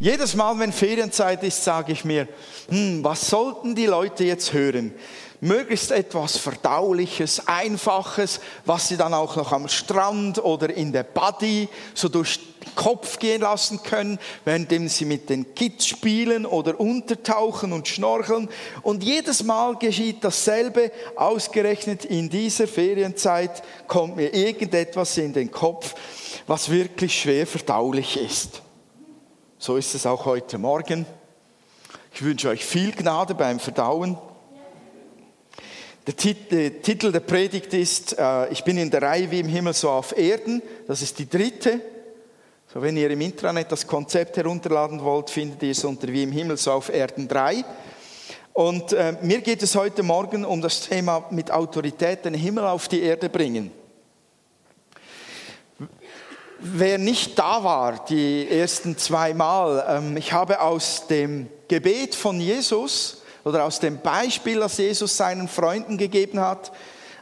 Jedes 0.00 0.36
Mal, 0.36 0.56
wenn 0.60 0.72
Ferienzeit 0.72 1.42
ist, 1.42 1.64
sage 1.64 1.90
ich 1.90 2.04
mir, 2.04 2.28
hm, 2.68 3.02
was 3.02 3.28
sollten 3.28 3.74
die 3.74 3.86
Leute 3.86 4.22
jetzt 4.22 4.52
hören? 4.52 4.94
Möglichst 5.40 5.90
etwas 5.90 6.36
Verdauliches, 6.36 7.48
Einfaches, 7.48 8.38
was 8.64 8.86
sie 8.86 8.96
dann 8.96 9.12
auch 9.12 9.34
noch 9.34 9.50
am 9.50 9.66
Strand 9.66 10.38
oder 10.44 10.72
in 10.72 10.92
der 10.92 11.02
Buddy 11.02 11.68
so 11.94 12.08
durch 12.08 12.38
den 12.38 12.74
Kopf 12.76 13.18
gehen 13.18 13.40
lassen 13.40 13.82
können, 13.82 14.20
während 14.44 14.70
sie 14.88 15.04
mit 15.04 15.30
den 15.30 15.52
Kids 15.56 15.88
spielen 15.88 16.46
oder 16.46 16.78
untertauchen 16.78 17.72
und 17.72 17.88
schnorcheln. 17.88 18.48
Und 18.82 19.02
jedes 19.02 19.42
Mal 19.42 19.74
geschieht 19.76 20.22
dasselbe, 20.22 20.92
ausgerechnet 21.16 22.04
in 22.04 22.30
dieser 22.30 22.68
Ferienzeit 22.68 23.64
kommt 23.88 24.14
mir 24.14 24.32
irgendetwas 24.32 25.18
in 25.18 25.32
den 25.32 25.50
Kopf, 25.50 25.96
was 26.46 26.70
wirklich 26.70 27.20
schwer 27.20 27.48
verdaulich 27.48 28.16
ist. 28.16 28.62
So 29.60 29.76
ist 29.76 29.92
es 29.96 30.06
auch 30.06 30.24
heute 30.24 30.56
Morgen. 30.56 31.04
Ich 32.14 32.22
wünsche 32.22 32.48
euch 32.48 32.64
viel 32.64 32.92
Gnade 32.92 33.34
beim 33.34 33.58
Verdauen. 33.58 34.16
Der 36.06 36.16
Titel 36.16 37.10
der 37.10 37.20
Predigt 37.20 37.74
ist, 37.74 38.16
äh, 38.16 38.48
ich 38.50 38.62
bin 38.62 38.78
in 38.78 38.88
der 38.88 39.02
Reihe 39.02 39.28
wie 39.32 39.40
im 39.40 39.48
Himmel 39.48 39.72
so 39.72 39.90
auf 39.90 40.16
Erden. 40.16 40.62
Das 40.86 41.02
ist 41.02 41.18
die 41.18 41.28
dritte. 41.28 41.80
So, 42.72 42.80
wenn 42.80 42.96
ihr 42.96 43.10
im 43.10 43.20
Intranet 43.20 43.72
das 43.72 43.84
Konzept 43.84 44.36
herunterladen 44.36 45.02
wollt, 45.02 45.28
findet 45.28 45.60
ihr 45.64 45.72
es 45.72 45.84
unter 45.84 46.06
wie 46.06 46.22
im 46.22 46.30
Himmel 46.30 46.56
so 46.56 46.70
auf 46.70 46.88
Erden 46.88 47.26
3. 47.26 47.64
Und 48.52 48.92
äh, 48.92 49.16
mir 49.22 49.40
geht 49.40 49.64
es 49.64 49.74
heute 49.74 50.04
Morgen 50.04 50.44
um 50.44 50.62
das 50.62 50.82
Thema 50.82 51.26
mit 51.30 51.50
Autorität 51.50 52.24
den 52.24 52.34
Himmel 52.34 52.64
auf 52.64 52.86
die 52.86 53.02
Erde 53.02 53.28
bringen. 53.28 53.72
Wer 56.60 56.98
nicht 56.98 57.38
da 57.38 57.62
war, 57.62 58.04
die 58.06 58.48
ersten 58.48 58.98
zwei 58.98 59.32
Mal, 59.32 59.84
ähm, 59.88 60.16
ich 60.16 60.32
habe 60.32 60.60
aus 60.60 61.06
dem 61.06 61.48
Gebet 61.68 62.16
von 62.16 62.40
Jesus, 62.40 63.22
oder 63.44 63.64
aus 63.64 63.78
dem 63.78 64.00
Beispiel, 64.00 64.58
das 64.58 64.76
Jesus 64.76 65.16
seinen 65.16 65.46
Freunden 65.46 65.96
gegeben 65.96 66.40
hat, 66.40 66.72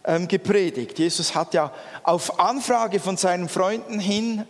ähm, 0.04 0.26
gepredigt. 0.26 0.98
Jesus 0.98 1.34
hat 1.34 1.52
ja 1.52 1.70
auf 2.02 2.40
Anfrage 2.40 2.98
von 2.98 3.18
seinen 3.18 3.50
Freunden 3.50 4.00
hin, 4.00 4.46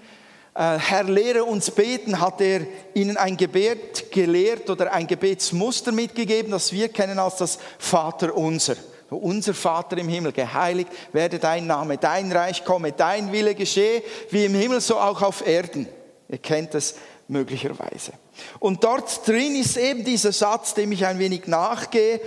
äh, 0.54 0.78
Herr, 0.78 1.02
lehre 1.02 1.44
uns 1.44 1.70
beten, 1.72 2.20
hat 2.20 2.40
er 2.40 2.60
ihnen 2.94 3.16
ein 3.16 3.36
Gebet 3.36 4.12
gelehrt 4.12 4.70
oder 4.70 4.92
ein 4.92 5.08
Gebetsmuster 5.08 5.90
mitgegeben, 5.90 6.52
das 6.52 6.72
wir 6.72 6.88
kennen 6.90 7.18
als 7.18 7.36
das 7.36 7.58
Vater 7.78 8.36
unser. 9.10 9.54
Vater 9.54 9.98
im 9.98 10.08
Himmel, 10.08 10.32
geheiligt 10.32 10.90
werde 11.12 11.38
dein 11.38 11.66
Name, 11.66 11.98
dein 11.98 12.30
Reich 12.32 12.64
komme, 12.64 12.92
dein 12.92 13.32
Wille 13.32 13.54
geschehe, 13.54 14.02
wie 14.30 14.44
im 14.44 14.54
Himmel, 14.54 14.80
so 14.80 14.98
auch 14.98 15.22
auf 15.22 15.46
Erden. 15.46 15.88
Ihr 16.28 16.38
kennt 16.38 16.74
es 16.74 16.96
möglicherweise. 17.28 18.12
Und 18.58 18.84
dort 18.84 19.26
drin 19.26 19.56
ist 19.56 19.76
eben 19.76 20.04
dieser 20.04 20.32
Satz, 20.32 20.74
dem 20.74 20.92
ich 20.92 21.06
ein 21.06 21.18
wenig 21.18 21.46
nachgehe. 21.46 22.20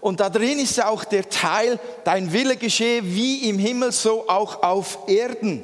Und 0.00 0.20
da 0.20 0.30
drin 0.30 0.58
ist 0.58 0.82
auch 0.82 1.04
der 1.04 1.28
Teil, 1.28 1.78
dein 2.04 2.32
Wille 2.32 2.56
geschehe 2.56 3.02
wie 3.04 3.48
im 3.48 3.58
Himmel, 3.58 3.92
so 3.92 4.28
auch 4.28 4.62
auf 4.62 4.98
Erden. 5.06 5.62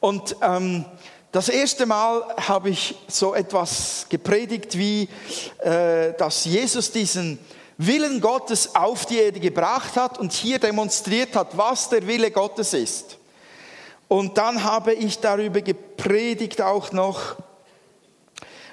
Und 0.00 0.36
ähm, 0.42 0.84
das 1.32 1.48
erste 1.48 1.84
Mal 1.84 2.22
habe 2.46 2.70
ich 2.70 2.94
so 3.08 3.34
etwas 3.34 4.06
gepredigt, 4.08 4.78
wie 4.78 5.08
äh, 5.58 6.12
dass 6.16 6.44
Jesus 6.44 6.92
diesen 6.92 7.38
Willen 7.78 8.20
Gottes 8.20 8.74
auf 8.74 9.06
die 9.06 9.18
Erde 9.18 9.38
gebracht 9.38 9.96
hat 9.96 10.18
und 10.18 10.32
hier 10.32 10.58
demonstriert 10.58 11.36
hat, 11.36 11.56
was 11.56 11.88
der 11.88 12.06
Wille 12.06 12.32
Gottes 12.32 12.74
ist. 12.74 13.18
Und 14.08 14.36
dann 14.36 14.64
habe 14.64 14.92
ich 14.94 15.20
darüber 15.20 15.60
gepredigt 15.60 16.60
auch 16.60 16.90
noch, 16.92 17.36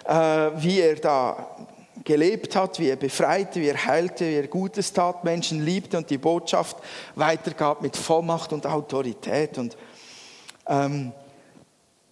äh, 0.05 0.13
wie 0.55 0.79
er 0.79 0.95
da 0.95 1.55
gelebt 2.03 2.55
hat, 2.55 2.79
wie 2.79 2.89
er 2.89 2.95
befreite, 2.95 3.61
wie 3.61 3.67
er 3.67 3.85
heilte, 3.85 4.25
wie 4.25 4.35
er 4.35 4.47
Gutes 4.47 4.91
tat, 4.91 5.23
Menschen 5.23 5.63
liebte 5.63 5.97
und 5.97 6.09
die 6.09 6.17
Botschaft 6.17 6.77
weitergab 7.15 7.81
mit 7.81 7.95
Vollmacht 7.95 8.53
und 8.53 8.65
Autorität. 8.65 9.57
Und 9.57 9.77
ähm, 10.67 11.11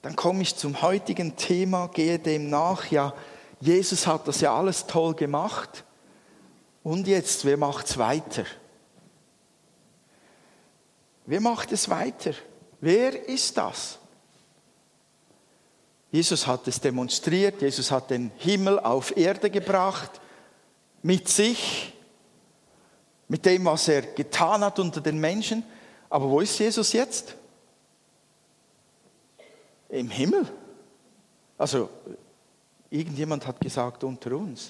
dann 0.04 0.16
komme 0.16 0.44
ich 0.44 0.56
zum 0.56 0.82
heutigen 0.82 1.36
Thema, 1.38 1.90
gehe 1.92 2.20
dem 2.20 2.50
nach. 2.50 2.92
Ja, 2.92 3.14
Jesus 3.62 4.06
hat 4.06 4.28
das 4.28 4.42
ja 4.42 4.56
alles 4.56 4.86
toll 4.86 5.16
gemacht. 5.16 5.86
Und 6.84 7.08
jetzt, 7.08 7.46
wer 7.46 7.58
macht 7.58 7.88
es 7.88 7.98
weiter? 7.98 8.46
Wer 11.26 11.40
macht 11.40 11.72
es 11.72 11.90
weiter? 11.90 12.34
Wer 12.82 13.28
ist 13.28 13.58
das? 13.58 13.98
Jesus 16.12 16.46
hat 16.46 16.68
es 16.68 16.80
demonstriert, 16.80 17.62
Jesus 17.62 17.90
hat 17.90 18.10
den 18.10 18.32
Himmel 18.38 18.78
auf 18.80 19.16
Erde 19.18 19.50
gebracht, 19.50 20.12
mit 21.02 21.28
sich, 21.28 21.94
mit 23.28 23.46
dem, 23.46 23.66
was 23.66 23.88
er 23.88 24.02
getan 24.02 24.64
hat 24.64 24.78
unter 24.80 25.02
den 25.02 25.20
Menschen. 25.20 25.64
Aber 26.10 26.30
wo 26.30 26.40
ist 26.40 26.60
Jesus 26.60 26.94
jetzt? 26.94 27.36
Im 29.90 30.10
Himmel. 30.10 30.48
Also, 31.58 31.90
irgendjemand 32.90 33.48
hat 33.48 33.60
gesagt, 33.60 34.04
unter 34.04 34.34
uns. 34.34 34.70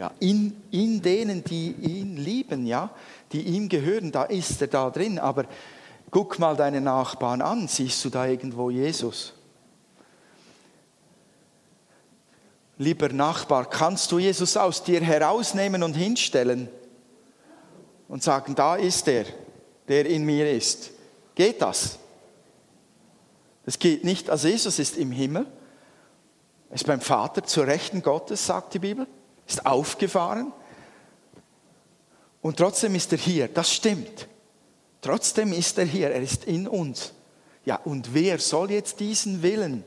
Ja, 0.00 0.10
in, 0.18 0.56
in 0.72 1.02
denen, 1.02 1.44
die 1.44 1.72
ihn 1.72 2.16
lieben, 2.16 2.66
ja, 2.66 2.90
die 3.32 3.42
ihm 3.42 3.68
gehören, 3.68 4.10
da 4.10 4.24
ist 4.24 4.60
er 4.62 4.68
da 4.68 4.90
drin. 4.90 5.18
Aber 5.18 5.44
guck 6.10 6.38
mal 6.38 6.56
deine 6.56 6.80
Nachbarn 6.80 7.42
an, 7.42 7.68
siehst 7.68 8.04
du 8.04 8.08
da 8.08 8.26
irgendwo 8.26 8.70
Jesus? 8.70 9.34
lieber 12.80 13.10
Nachbar, 13.10 13.68
kannst 13.68 14.10
du 14.10 14.18
Jesus 14.18 14.56
aus 14.56 14.82
dir 14.82 15.02
herausnehmen 15.02 15.82
und 15.82 15.92
hinstellen 15.92 16.70
und 18.08 18.22
sagen, 18.22 18.54
da 18.54 18.76
ist 18.76 19.06
er, 19.06 19.26
der 19.86 20.06
in 20.06 20.24
mir 20.24 20.50
ist. 20.50 20.90
Geht 21.34 21.60
das? 21.60 21.98
Das 23.66 23.78
geht 23.78 24.02
nicht. 24.02 24.30
Also 24.30 24.48
Jesus 24.48 24.78
ist 24.78 24.96
im 24.96 25.12
Himmel, 25.12 25.44
ist 26.70 26.86
beim 26.86 27.02
Vater 27.02 27.44
zur 27.44 27.66
Rechten 27.66 28.00
Gottes, 28.00 28.46
sagt 28.46 28.72
die 28.72 28.78
Bibel, 28.78 29.06
ist 29.50 29.66
aufgefahren. 29.66 30.52
Und 32.40 32.56
trotzdem 32.56 32.94
ist 32.94 33.12
er 33.12 33.18
hier. 33.18 33.48
Das 33.48 33.72
stimmt. 33.72 34.28
Trotzdem 35.02 35.52
ist 35.52 35.78
er 35.78 35.84
hier. 35.84 36.10
Er 36.10 36.22
ist 36.22 36.44
in 36.44 36.66
uns. 36.66 37.12
Ja, 37.64 37.76
und 37.84 38.14
wer 38.14 38.38
soll 38.38 38.70
jetzt 38.70 39.00
diesen 39.00 39.42
Willen 39.42 39.84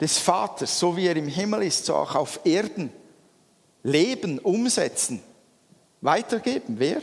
des 0.00 0.18
Vaters, 0.18 0.78
so 0.78 0.96
wie 0.96 1.06
er 1.06 1.16
im 1.16 1.28
Himmel 1.28 1.62
ist, 1.62 1.86
so 1.86 1.94
auch 1.94 2.14
auf 2.14 2.40
Erden 2.44 2.90
leben, 3.82 4.38
umsetzen, 4.38 5.22
weitergeben. 6.00 6.78
Wer? 6.78 7.00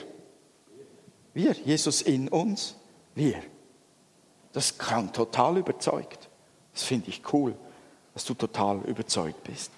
Wir, 1.34 1.54
Jesus 1.54 2.02
in 2.02 2.28
uns, 2.30 2.76
wir. 3.16 3.42
Das 4.54 4.78
kann 4.78 5.12
total 5.14 5.58
überzeugt. 5.58 6.30
Das 6.74 6.84
finde 6.84 7.10
ich 7.10 7.22
cool, 7.34 7.56
dass 8.14 8.26
du 8.26 8.34
total 8.34 8.82
überzeugt 8.82 9.44
bist. 9.44 9.72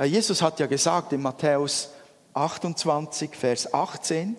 Ja, 0.00 0.06
Jesus 0.06 0.40
hat 0.40 0.58
ja 0.58 0.64
gesagt 0.66 1.12
in 1.12 1.20
Matthäus 1.20 1.90
28, 2.32 3.34
Vers 3.34 3.74
18, 3.74 4.34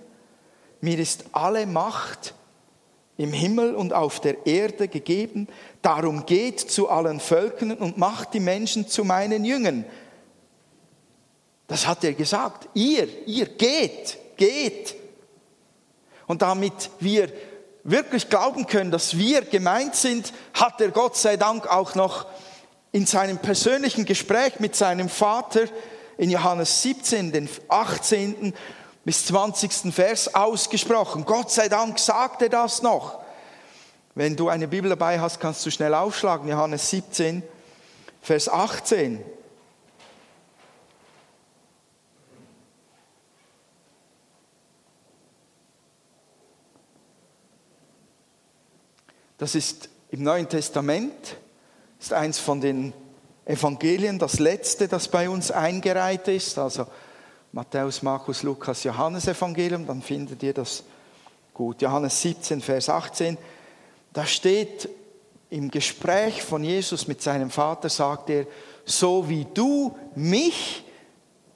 mir 0.79 0.97
ist 0.97 1.25
alle 1.33 1.67
Macht 1.67 2.33
im 3.15 3.31
Himmel 3.31 3.75
und 3.75 3.93
auf 3.93 4.19
der 4.19 4.47
Erde 4.47 4.87
gegeben. 4.87 5.47
Darum 5.83 6.25
geht 6.25 6.59
zu 6.59 6.89
allen 6.89 7.19
Völkern 7.19 7.73
und 7.73 7.99
macht 7.99 8.33
die 8.33 8.39
Menschen 8.39 8.87
zu 8.87 9.03
meinen 9.05 9.45
Jüngern. 9.45 9.85
Das 11.67 11.85
hat 11.85 12.03
er 12.03 12.13
gesagt. 12.13 12.67
Ihr, 12.73 13.07
ihr 13.27 13.45
geht, 13.45 14.17
geht. 14.37 14.95
Und 16.25 16.41
damit 16.41 16.89
wir 16.99 17.31
wirklich 17.83 18.29
glauben 18.29 18.65
können, 18.65 18.89
dass 18.89 19.15
wir 19.15 19.41
gemeint 19.41 19.95
sind, 19.95 20.33
hat 20.55 20.81
er 20.81 20.89
Gott 20.89 21.17
sei 21.17 21.37
Dank 21.37 21.67
auch 21.67 21.93
noch 21.93 22.25
in 22.91 23.05
seinem 23.05 23.37
persönlichen 23.37 24.05
Gespräch 24.05 24.59
mit 24.59 24.75
seinem 24.75 25.09
Vater 25.09 25.65
in 26.17 26.29
Johannes 26.29 26.81
17, 26.81 27.31
den 27.31 27.49
18 27.69 28.53
bis 29.05 29.25
20. 29.27 29.93
Vers 29.93 30.35
ausgesprochen. 30.35 31.25
Gott 31.25 31.51
sei 31.51 31.69
Dank 31.69 31.97
sagt 31.99 32.41
er 32.41 32.49
das 32.49 32.81
noch. 32.81 33.19
Wenn 34.13 34.35
du 34.35 34.49
eine 34.49 34.67
Bibel 34.67 34.89
dabei 34.89 35.19
hast, 35.19 35.39
kannst 35.39 35.65
du 35.65 35.71
schnell 35.71 35.93
aufschlagen. 35.93 36.49
Johannes 36.49 36.89
17, 36.89 37.43
Vers 38.21 38.49
18. 38.49 39.23
Das 49.37 49.55
ist 49.55 49.89
im 50.11 50.21
Neuen 50.21 50.47
Testament, 50.47 51.37
ist 52.01 52.13
eins 52.13 52.39
von 52.39 52.59
den 52.59 52.93
Evangelien, 53.45 54.17
das 54.17 54.39
letzte, 54.39 54.87
das 54.87 55.07
bei 55.07 55.29
uns 55.29 55.51
eingereiht 55.51 56.27
ist. 56.27 56.57
Also 56.57 56.87
Matthäus, 57.51 58.01
Markus, 58.01 58.41
Lukas, 58.41 58.83
Johannes 58.83 59.27
Evangelium, 59.27 59.85
dann 59.85 60.01
findet 60.01 60.41
ihr 60.41 60.53
das 60.53 60.83
gut. 61.53 61.81
Johannes 61.81 62.19
17, 62.21 62.59
Vers 62.61 62.89
18. 62.89 63.37
Da 64.13 64.25
steht 64.25 64.89
im 65.51 65.69
Gespräch 65.69 66.41
von 66.41 66.63
Jesus 66.63 67.07
mit 67.07 67.21
seinem 67.21 67.51
Vater, 67.51 67.89
sagt 67.89 68.31
er, 68.31 68.47
so 68.83 69.29
wie 69.29 69.45
du 69.53 69.95
mich 70.15 70.83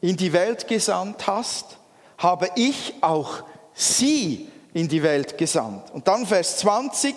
in 0.01 0.15
die 0.15 0.31
Welt 0.31 0.67
gesandt 0.67 1.25
hast, 1.25 1.77
habe 2.19 2.49
ich 2.55 2.93
auch 3.01 3.43
sie 3.73 4.47
in 4.73 4.87
die 4.89 5.01
Welt 5.01 5.39
gesandt. 5.39 5.89
Und 5.91 6.07
dann 6.07 6.27
Vers 6.27 6.57
20, 6.57 7.15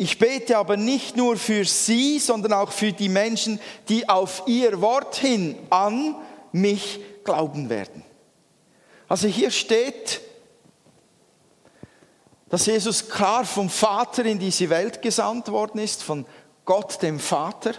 ich 0.00 0.18
bete 0.18 0.56
aber 0.56 0.76
nicht 0.76 1.16
nur 1.16 1.36
für 1.36 1.64
sie, 1.64 2.20
sondern 2.20 2.52
auch 2.52 2.70
für 2.70 2.92
die 2.92 3.08
Menschen, 3.08 3.60
die 3.88 4.08
auf 4.08 4.44
ihr 4.46 4.80
Wort 4.80 5.16
hin 5.16 5.56
an 5.70 6.14
mich 6.52 7.00
glauben 7.24 7.68
werden. 7.68 8.04
Also 9.08 9.26
hier 9.26 9.50
steht, 9.50 10.20
dass 12.48 12.66
Jesus 12.66 13.08
klar 13.08 13.44
vom 13.44 13.68
Vater 13.68 14.24
in 14.24 14.38
diese 14.38 14.70
Welt 14.70 15.02
gesandt 15.02 15.48
worden 15.50 15.80
ist, 15.80 16.04
von 16.04 16.24
Gott 16.64 17.02
dem 17.02 17.18
Vater 17.18 17.74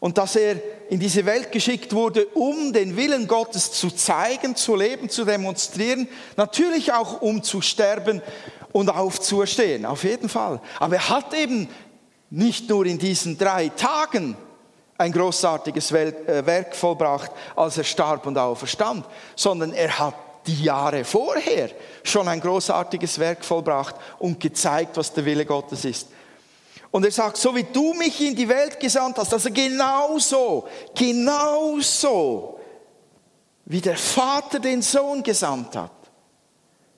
und 0.00 0.18
dass 0.18 0.36
er 0.36 0.56
in 0.90 1.00
diese 1.00 1.24
Welt 1.24 1.52
geschickt 1.52 1.92
wurde, 1.92 2.26
um 2.26 2.72
den 2.72 2.96
Willen 2.96 3.26
Gottes 3.28 3.72
zu 3.72 3.90
zeigen, 3.90 4.56
zu 4.56 4.76
leben, 4.76 5.08
zu 5.08 5.24
demonstrieren, 5.24 6.08
natürlich 6.36 6.92
auch 6.92 7.22
um 7.22 7.42
zu 7.42 7.60
sterben 7.60 8.22
und 8.76 8.90
aufzuerstehen, 8.90 9.86
auf 9.86 10.04
jeden 10.04 10.28
Fall. 10.28 10.60
Aber 10.78 10.96
er 10.96 11.08
hat 11.08 11.32
eben 11.32 11.66
nicht 12.28 12.68
nur 12.68 12.84
in 12.84 12.98
diesen 12.98 13.38
drei 13.38 13.70
Tagen 13.70 14.36
ein 14.98 15.12
großartiges 15.12 15.92
äh, 15.92 16.44
Werk 16.44 16.76
vollbracht, 16.76 17.30
als 17.54 17.78
er 17.78 17.84
starb 17.84 18.26
und 18.26 18.36
auferstand, 18.36 19.06
sondern 19.34 19.72
er 19.72 19.98
hat 19.98 20.14
die 20.46 20.62
Jahre 20.62 21.04
vorher 21.04 21.70
schon 22.04 22.28
ein 22.28 22.38
großartiges 22.38 23.18
Werk 23.18 23.46
vollbracht 23.46 23.94
und 24.18 24.38
gezeigt, 24.38 24.94
was 24.98 25.10
der 25.10 25.24
Wille 25.24 25.46
Gottes 25.46 25.86
ist. 25.86 26.08
Und 26.90 27.06
er 27.06 27.10
sagt, 27.10 27.38
so 27.38 27.56
wie 27.56 27.64
du 27.64 27.94
mich 27.94 28.20
in 28.20 28.36
die 28.36 28.48
Welt 28.48 28.78
gesandt 28.78 29.16
hast, 29.16 29.32
also 29.32 29.50
genauso, 29.50 30.68
genauso, 30.94 32.60
wie 33.64 33.80
der 33.80 33.96
Vater 33.96 34.60
den 34.60 34.82
Sohn 34.82 35.22
gesandt 35.22 35.76
hat, 35.76 35.92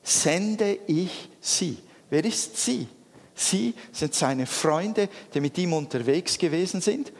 sende 0.02 0.78
ich 0.88 1.28
sie. 1.56 1.78
Wer 2.10 2.24
ist 2.24 2.56
sie? 2.56 2.86
Sie 3.34 3.74
sind 3.92 4.14
seine 4.14 4.46
Freunde, 4.46 5.08
die 5.32 5.40
mit 5.40 5.56
ihm 5.58 5.72
unterwegs 5.72 6.38
gewesen 6.38 6.80
sind. 6.80 7.12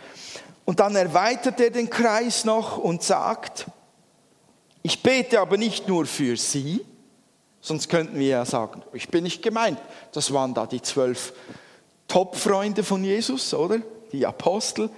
Und 0.64 0.80
dann 0.80 0.96
erweitert 0.96 1.60
er 1.60 1.70
den 1.70 1.88
Kreis 1.88 2.44
noch 2.44 2.76
und 2.76 3.02
sagt, 3.02 3.66
ich 4.82 5.02
bete 5.02 5.40
aber 5.40 5.56
nicht 5.56 5.88
nur 5.88 6.06
für 6.06 6.36
sie, 6.36 6.84
sonst 7.60 7.88
könnten 7.88 8.18
wir 8.18 8.28
ja 8.28 8.44
sagen, 8.44 8.82
ich 8.92 9.08
bin 9.08 9.24
nicht 9.24 9.42
gemeint. 9.42 9.78
Das 10.12 10.32
waren 10.32 10.54
da 10.54 10.66
die 10.66 10.82
zwölf 10.82 11.32
Top-Freunde 12.08 12.82
von 12.82 13.04
Jesus, 13.04 13.54
oder? 13.54 13.80
Die 14.12 14.26
Apostel. 14.26 14.90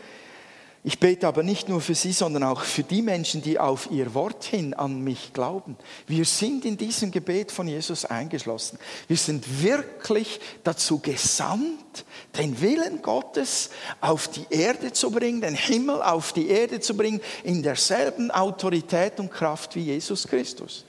Ich 0.82 0.98
bete 0.98 1.28
aber 1.28 1.42
nicht 1.42 1.68
nur 1.68 1.82
für 1.82 1.94
sie, 1.94 2.12
sondern 2.12 2.42
auch 2.42 2.62
für 2.62 2.82
die 2.82 3.02
Menschen, 3.02 3.42
die 3.42 3.58
auf 3.58 3.90
ihr 3.90 4.14
Wort 4.14 4.44
hin 4.44 4.72
an 4.72 5.02
mich 5.02 5.34
glauben. 5.34 5.76
Wir 6.06 6.24
sind 6.24 6.64
in 6.64 6.78
diesem 6.78 7.10
Gebet 7.10 7.52
von 7.52 7.68
Jesus 7.68 8.06
eingeschlossen. 8.06 8.78
Wir 9.06 9.18
sind 9.18 9.62
wirklich 9.62 10.40
dazu 10.64 10.98
gesandt, 10.98 12.06
den 12.38 12.62
Willen 12.62 13.02
Gottes 13.02 13.68
auf 14.00 14.28
die 14.28 14.46
Erde 14.48 14.90
zu 14.92 15.10
bringen, 15.10 15.42
den 15.42 15.54
Himmel 15.54 16.00
auf 16.00 16.32
die 16.32 16.48
Erde 16.48 16.80
zu 16.80 16.96
bringen, 16.96 17.20
in 17.44 17.62
derselben 17.62 18.30
Autorität 18.30 19.20
und 19.20 19.30
Kraft 19.30 19.76
wie 19.76 19.82
Jesus 19.82 20.26
Christus. 20.26 20.86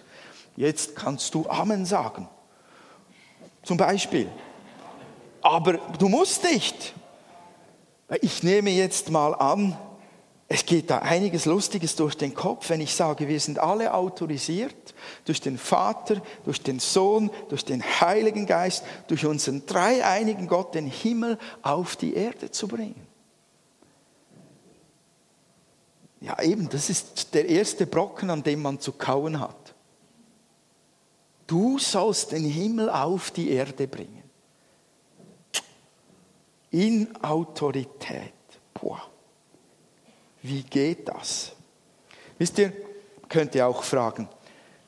Jetzt 0.55 0.95
kannst 0.95 1.33
du 1.33 1.45
Amen 1.49 1.85
sagen. 1.85 2.29
Zum 3.63 3.75
Beispiel, 3.75 4.29
aber 5.41 5.73
du 5.73 6.07
musst 6.07 6.45
nicht. 6.45 6.93
Ich 8.19 8.43
nehme 8.43 8.71
jetzt 8.71 9.09
mal 9.09 9.33
an, 9.33 9.77
es 10.49 10.65
geht 10.65 10.89
da 10.89 10.97
einiges 10.97 11.45
Lustiges 11.45 11.95
durch 11.95 12.17
den 12.17 12.33
Kopf, 12.33 12.69
wenn 12.69 12.81
ich 12.81 12.93
sage, 12.93 13.29
wir 13.29 13.39
sind 13.39 13.57
alle 13.57 13.93
autorisiert 13.93 14.75
durch 15.23 15.39
den 15.39 15.57
Vater, 15.57 16.21
durch 16.43 16.61
den 16.61 16.79
Sohn, 16.79 17.31
durch 17.47 17.63
den 17.63 17.81
Heiligen 17.81 18.45
Geist, 18.47 18.83
durch 19.07 19.25
unseren 19.25 19.65
dreieinigen 19.65 20.47
Gott, 20.47 20.75
den 20.75 20.87
Himmel 20.87 21.37
auf 21.61 21.95
die 21.95 22.13
Erde 22.13 22.51
zu 22.51 22.67
bringen. 22.67 23.07
Ja, 26.19 26.41
eben, 26.41 26.67
das 26.67 26.89
ist 26.89 27.33
der 27.33 27.47
erste 27.47 27.85
Brocken, 27.85 28.29
an 28.29 28.43
dem 28.43 28.61
man 28.61 28.81
zu 28.81 28.91
kauen 28.91 29.39
hat. 29.39 29.73
Du 31.47 31.79
sollst 31.79 32.33
den 32.33 32.43
Himmel 32.43 32.89
auf 32.89 33.31
die 33.31 33.51
Erde 33.51 33.87
bringen 33.87 34.20
in 36.71 37.15
Autorität. 37.21 38.33
Boah. 38.73 39.01
Wie 40.41 40.63
geht 40.63 41.07
das? 41.07 41.53
Wisst 42.37 42.57
ihr, 42.57 42.73
könnt 43.29 43.53
ihr 43.53 43.67
auch 43.67 43.83
fragen, 43.83 44.27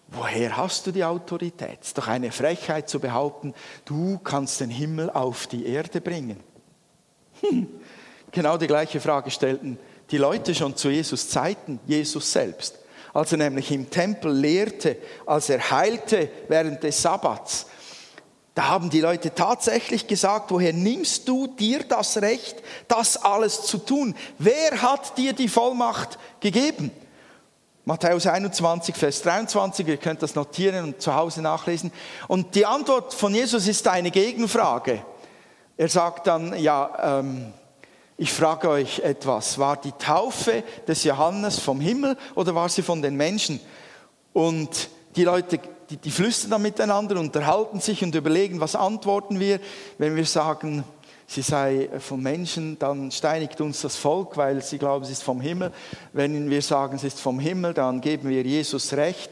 woher 0.08 0.58
hast 0.58 0.88
du 0.88 0.92
die 0.92 1.04
Autorität? 1.04 1.80
Es 1.82 1.90
ist 1.90 1.98
doch 1.98 2.08
eine 2.08 2.32
Frechheit 2.32 2.90
zu 2.90 3.00
behaupten, 3.00 3.54
du 3.86 4.18
kannst 4.20 4.60
den 4.60 4.70
Himmel 4.70 5.10
auf 5.12 5.48
die 5.48 5.66
Erde 5.68 6.02
bringen. 6.02 6.40
Hm. 7.42 7.68
Genau 8.32 8.58
die 8.58 8.68
gleiche 8.68 9.00
Frage 9.00 9.30
stellten 9.30 9.78
die 10.10 10.18
Leute 10.18 10.56
schon 10.56 10.76
zu 10.76 10.90
Jesus 10.90 11.30
Zeiten, 11.30 11.80
Jesus 11.86 12.32
selbst. 12.32 12.80
Als 13.14 13.32
er 13.32 13.38
nämlich 13.38 13.72
im 13.72 13.92
Tempel 13.92 14.32
lehrte, 14.32 14.98
als 15.26 15.50
er 15.50 15.70
heilte 15.70 16.30
während 16.48 16.82
des 16.82 17.00
Sabbats, 17.00 17.68
da 18.56 18.68
haben 18.68 18.92
die 18.92 19.02
Leute 19.02 19.34
tatsächlich 19.34 20.06
gesagt, 20.06 20.52
woher 20.52 20.74
nimmst 20.74 21.28
du 21.28 21.48
dir 21.48 21.84
das 21.84 22.22
Recht, 22.22 22.62
das 22.88 23.18
alles 23.18 23.64
zu 23.64 23.80
tun? 23.80 24.16
Wer 24.38 24.82
hat 24.82 25.18
dir 25.18 25.34
die 25.34 25.48
Vollmacht 25.48 26.20
gegeben? 26.40 26.92
Matthäus 27.86 28.28
21, 28.28 28.96
Vers 28.96 29.24
23, 29.24 29.88
ihr 29.88 29.98
könnt 29.98 30.22
das 30.22 30.36
notieren 30.36 30.86
und 30.86 31.02
zu 31.02 31.16
Hause 31.16 31.42
nachlesen. 31.42 31.92
Und 32.28 32.56
die 32.56 32.66
Antwort 32.66 33.14
von 33.14 33.34
Jesus 33.34 33.68
ist 33.68 33.88
eine 33.88 34.12
Gegenfrage. 34.12 35.04
Er 35.76 35.90
sagt 35.90 36.28
dann, 36.28 36.58
ja, 36.58 37.20
ähm, 37.20 37.52
ich 38.16 38.32
frage 38.32 38.70
euch 38.70 39.00
etwas, 39.00 39.58
war 39.58 39.76
die 39.78 39.92
Taufe 39.94 40.64
des 40.88 41.04
Johannes 41.04 41.60
vom 41.60 41.82
Himmel 41.82 42.16
oder 42.36 42.54
war 42.54 42.70
sie 42.70 42.84
von 42.84 43.02
den 43.02 43.16
Menschen? 43.16 43.60
Und 44.32 44.90
die 45.16 45.24
Leute 45.24 45.60
die, 45.90 45.98
die 45.98 46.12
flüstern 46.12 46.52
dann 46.52 46.62
miteinander, 46.62 47.20
unterhalten 47.20 47.80
sich 47.80 48.04
und 48.04 48.16
überlegen, 48.16 48.60
was 48.60 48.76
antworten 48.76 49.40
wir. 49.40 49.60
Wenn 49.98 50.16
wir 50.16 50.26
sagen, 50.26 50.84
sie 51.28 51.42
sei 51.42 51.90
vom 52.00 52.22
Menschen, 52.22 52.78
dann 52.80 53.12
steinigt 53.12 53.62
uns 53.62 53.82
das 53.82 53.96
Volk, 53.96 54.38
weil 54.38 54.62
sie 54.62 54.78
glauben, 54.78 55.06
sie 55.06 55.14
ist 55.14 55.24
vom 55.24 55.42
Himmel. 55.42 55.72
Wenn 56.14 56.50
wir 56.50 56.62
sagen, 56.62 56.98
sie 56.98 57.08
ist 57.08 57.20
vom 57.20 57.40
Himmel, 57.40 57.74
dann 57.74 58.02
geben 58.02 58.30
wir 58.30 58.44
Jesus 58.44 58.94
recht. 58.94 59.30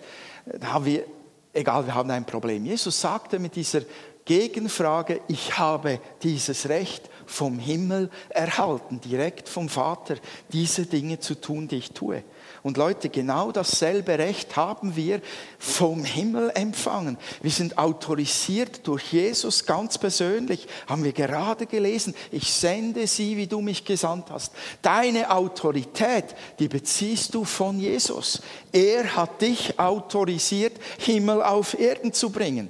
Da 0.60 0.74
haben 0.74 0.86
wir, 0.86 1.06
egal, 1.54 1.86
wir 1.86 1.96
haben 1.96 2.10
ein 2.12 2.26
Problem. 2.26 2.66
Jesus 2.66 3.00
sagte 3.00 3.40
mit 3.40 3.56
dieser 3.56 3.82
Gegenfrage, 4.26 5.22
ich 5.28 5.58
habe 5.58 6.00
dieses 6.22 6.70
Recht 6.70 7.10
vom 7.26 7.60
Himmel 7.60 8.10
erhalten, 8.30 9.02
direkt 9.02 9.50
vom 9.50 9.68
Vater, 9.68 10.16
diese 10.52 10.86
Dinge 10.86 11.20
zu 11.20 11.40
tun, 11.40 11.68
die 11.68 11.78
ich 11.78 11.92
tue. 11.92 12.24
Und 12.64 12.78
Leute, 12.78 13.10
genau 13.10 13.52
dasselbe 13.52 14.20
Recht 14.20 14.56
haben 14.56 14.96
wir 14.96 15.22
vom 15.58 16.04
Himmel 16.04 16.52
empfangen. 16.54 17.18
Wir 17.42 17.50
sind 17.50 17.80
autorisiert 17.80 18.88
durch 18.88 19.12
Jesus 19.12 19.66
ganz 19.66 19.98
persönlich. 19.98 20.68
Haben 20.88 21.04
wir 21.04 21.12
gerade 21.12 21.66
gelesen, 21.66 22.14
ich 22.32 22.54
sende 22.54 23.08
sie, 23.08 23.36
wie 23.36 23.48
du 23.48 23.62
mich 23.62 23.84
gesandt 23.84 24.30
hast. 24.30 24.54
Deine 24.84 25.32
Autorität, 25.32 26.36
die 26.60 26.68
beziehst 26.68 27.34
du 27.34 27.46
von 27.46 27.80
Jesus. 27.80 28.44
Er 28.72 29.16
hat 29.16 29.42
dich 29.42 29.80
autorisiert, 29.80 30.74
Himmel 31.00 31.42
auf 31.42 31.80
Erden 31.80 32.14
zu 32.14 32.30
bringen. 32.30 32.70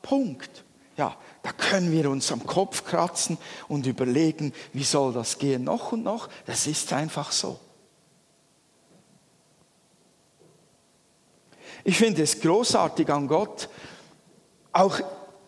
Punkt. 0.00 0.64
Ja, 0.96 1.16
da 1.42 1.52
können 1.52 1.90
wir 1.90 2.08
uns 2.08 2.30
am 2.30 2.46
Kopf 2.46 2.84
kratzen 2.84 3.36
und 3.68 3.86
überlegen, 3.86 4.52
wie 4.72 4.84
soll 4.84 5.12
das 5.12 5.38
gehen 5.38 5.64
noch 5.64 5.92
und 5.92 6.04
noch. 6.04 6.28
Das 6.46 6.66
ist 6.68 6.92
einfach 6.92 7.32
so. 7.32 7.58
Ich 11.86 11.98
finde 11.98 12.24
es 12.24 12.40
großartig 12.40 13.08
an 13.10 13.28
Gott, 13.28 13.68
auch 14.72 14.98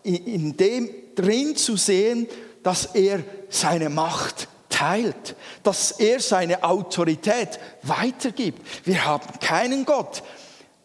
in 0.03 0.55
dem 0.55 0.89
drin 1.13 1.57
zu 1.57 1.75
sehen, 1.75 2.27
dass 2.63 2.85
er 2.95 3.21
seine 3.49 3.89
Macht 3.89 4.47
teilt, 4.69 5.35
dass 5.63 5.91
er 5.91 6.21
seine 6.21 6.63
Autorität 6.63 7.59
weitergibt. 7.83 8.87
Wir 8.87 9.03
haben 9.03 9.27
keinen 9.41 9.83
Gott, 9.83 10.23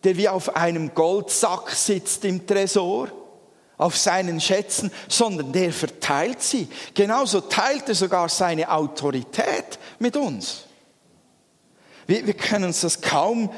der 0.03 0.17
wie 0.17 0.29
auf 0.29 0.57
einem 0.57 0.93
Goldsack 0.93 1.71
sitzt 1.71 2.25
im 2.25 2.45
Tresor, 2.49 3.13
auf 3.79 3.97
seinen 3.97 4.41
Schätzen, 4.41 4.91
sondern 5.09 5.53
der 5.53 5.73
verteilt 5.73 6.43
sie. 6.43 6.67
Genauso 6.95 7.43
teilt 7.43 7.89
er 7.89 7.95
sogar 7.95 8.29
seine 8.29 8.73
Autorität 8.73 9.79
mit 10.01 10.17
uns. 10.17 10.65
Wir, 12.09 12.27
wir 12.27 12.35
können 12.35 12.65
uns 12.65 12.81
das 12.81 13.01
kaum 13.01 13.51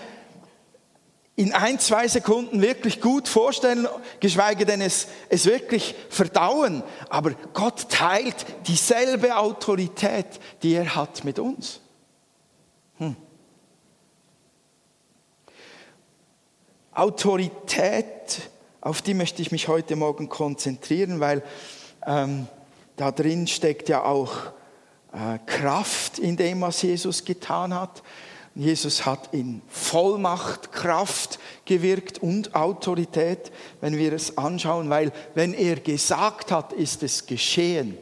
in 1.36 1.52
ein, 1.52 1.78
zwei 1.78 2.08
Sekunden 2.08 2.62
wirklich 2.62 3.02
gut 3.02 3.28
vorstellen, 3.28 3.86
geschweige 4.20 4.64
denn 4.64 4.80
es, 4.80 5.08
es 5.28 5.44
wirklich 5.44 5.94
verdauen. 6.08 6.82
Aber 7.10 7.32
Gott 7.52 7.90
teilt 7.90 8.46
dieselbe 8.66 9.36
Autorität, 9.36 10.26
die 10.62 10.74
er 10.74 10.96
hat 10.96 11.24
mit 11.24 11.38
uns. 11.38 11.80
Hm. 12.96 13.16
Autorität, 16.92 18.48
auf 18.80 19.02
die 19.02 19.12
möchte 19.12 19.42
ich 19.42 19.52
mich 19.52 19.68
heute 19.68 19.94
Morgen 19.94 20.30
konzentrieren, 20.30 21.20
weil 21.20 21.42
ähm, 22.06 22.48
da 22.96 23.12
drin 23.12 23.46
steckt 23.46 23.90
ja 23.90 24.04
auch 24.04 24.32
äh, 25.12 25.38
Kraft 25.44 26.18
in 26.18 26.38
dem, 26.38 26.62
was 26.62 26.80
Jesus 26.80 27.26
getan 27.26 27.74
hat. 27.74 28.02
Jesus 28.56 29.04
hat 29.04 29.34
in 29.34 29.60
Vollmacht, 29.68 30.72
Kraft 30.72 31.38
gewirkt 31.66 32.18
und 32.18 32.54
Autorität, 32.54 33.52
wenn 33.82 33.98
wir 33.98 34.14
es 34.14 34.38
anschauen, 34.38 34.88
weil 34.88 35.12
wenn 35.34 35.52
er 35.52 35.76
gesagt 35.76 36.50
hat, 36.50 36.72
ist 36.72 37.02
es 37.02 37.26
geschehen. 37.26 37.98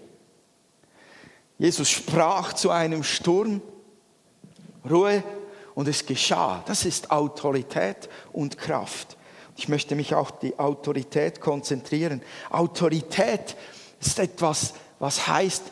Jesus 1.58 1.90
sprach 1.90 2.52
zu 2.52 2.70
einem 2.70 3.02
Sturm, 3.02 3.62
Ruhe, 4.88 5.25
und 5.75 5.88
es 5.88 6.06
geschah. 6.06 6.62
Das 6.66 6.84
ist 6.84 7.11
Autorität 7.11 8.08
und 8.32 8.56
Kraft. 8.56 9.16
Ich 9.56 9.68
möchte 9.68 9.96
mich 9.96 10.14
auch 10.14 10.30
die 10.30 10.56
Autorität 10.56 11.40
konzentrieren. 11.40 12.23
Autorität 12.50 13.56
ist 14.00 14.20
etwas, 14.20 14.75
was 15.00 15.26
heißt, 15.26 15.64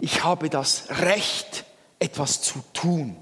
ich 0.00 0.24
habe 0.24 0.48
das 0.48 0.84
Recht, 1.02 1.66
etwas 1.98 2.40
zu 2.40 2.60
tun. 2.72 3.16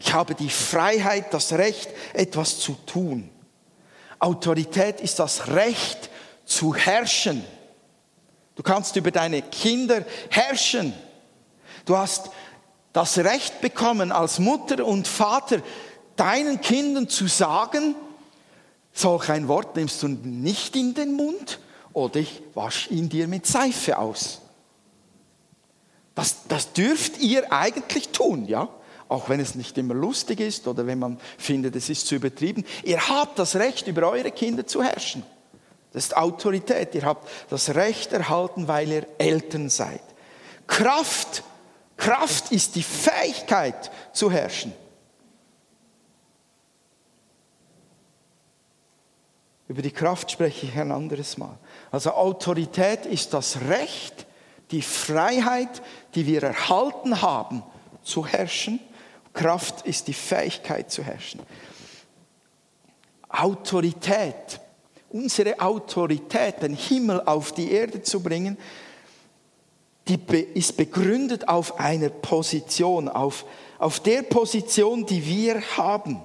Ich 0.00 0.12
habe 0.12 0.34
die 0.34 0.50
Freiheit, 0.50 1.32
das 1.32 1.52
Recht, 1.52 1.88
etwas 2.12 2.58
zu 2.58 2.76
tun. 2.86 3.30
Autorität 4.18 5.00
ist 5.00 5.18
das 5.18 5.48
Recht 5.48 6.10
zu 6.44 6.74
herrschen. 6.74 7.44
Du 8.54 8.62
kannst 8.62 8.96
über 8.96 9.10
deine 9.10 9.42
Kinder 9.42 10.04
herrschen. 10.30 10.94
Du 11.84 11.96
hast 11.96 12.30
das 12.92 13.18
Recht 13.18 13.60
bekommen, 13.60 14.12
als 14.12 14.38
Mutter 14.38 14.84
und 14.86 15.08
Vater 15.08 15.60
deinen 16.16 16.60
Kindern 16.60 17.08
zu 17.08 17.26
sagen, 17.26 17.96
solch 18.92 19.28
ein 19.28 19.48
Wort 19.48 19.74
nimmst 19.74 20.02
du 20.02 20.08
nicht 20.08 20.76
in 20.76 20.94
den 20.94 21.14
Mund 21.14 21.58
oder 21.92 22.20
ich 22.20 22.42
wasche 22.54 22.90
ihn 22.90 23.08
dir 23.08 23.26
mit 23.26 23.46
Seife 23.46 23.98
aus. 23.98 24.40
Das, 26.14 26.46
das 26.48 26.72
dürft 26.72 27.18
ihr 27.18 27.52
eigentlich 27.52 28.10
tun, 28.10 28.46
ja? 28.46 28.68
Auch 29.08 29.28
wenn 29.28 29.40
es 29.40 29.54
nicht 29.54 29.76
immer 29.78 29.94
lustig 29.94 30.40
ist 30.40 30.66
oder 30.66 30.86
wenn 30.86 30.98
man 30.98 31.18
findet, 31.38 31.76
es 31.76 31.88
ist 31.90 32.06
zu 32.06 32.14
übertrieben. 32.14 32.64
Ihr 32.82 33.08
habt 33.08 33.38
das 33.38 33.56
Recht, 33.56 33.86
über 33.86 34.10
eure 34.10 34.30
Kinder 34.30 34.66
zu 34.66 34.82
herrschen. 34.82 35.22
Das 35.92 36.06
ist 36.06 36.16
Autorität. 36.16 36.94
Ihr 36.94 37.04
habt 37.04 37.28
das 37.50 37.74
Recht 37.74 38.12
erhalten, 38.12 38.66
weil 38.66 38.90
ihr 38.90 39.06
Eltern 39.18 39.70
seid. 39.70 40.02
Kraft, 40.66 41.44
Kraft 41.96 42.50
ist 42.50 42.74
die 42.74 42.82
Fähigkeit 42.82 43.90
zu 44.12 44.30
herrschen. 44.30 44.72
Über 49.68 49.82
die 49.82 49.90
Kraft 49.90 50.30
spreche 50.30 50.66
ich 50.66 50.76
ein 50.76 50.92
anderes 50.92 51.38
Mal. 51.38 51.58
Also 51.90 52.10
Autorität 52.12 53.06
ist 53.06 53.32
das 53.32 53.60
Recht, 53.68 54.26
die 54.70 54.82
Freiheit, 54.82 55.82
die 56.14 56.26
wir 56.26 56.42
erhalten 56.42 57.22
haben, 57.22 57.62
zu 58.02 58.26
herrschen. 58.26 58.80
Kraft 59.34 59.86
ist 59.86 60.08
die 60.08 60.14
Fähigkeit 60.14 60.90
zu 60.90 61.02
herrschen. 61.02 61.40
Autorität, 63.28 64.60
unsere 65.10 65.60
Autorität, 65.60 66.62
den 66.62 66.74
Himmel 66.74 67.20
auf 67.26 67.52
die 67.52 67.70
Erde 67.70 68.00
zu 68.00 68.22
bringen, 68.22 68.56
die 70.06 70.18
ist 70.54 70.76
begründet 70.76 71.48
auf 71.48 71.78
einer 71.80 72.10
Position, 72.10 73.08
auf, 73.08 73.44
auf 73.78 74.00
der 74.00 74.22
Position, 74.22 75.04
die 75.04 75.24
wir 75.24 75.60
haben. 75.76 76.22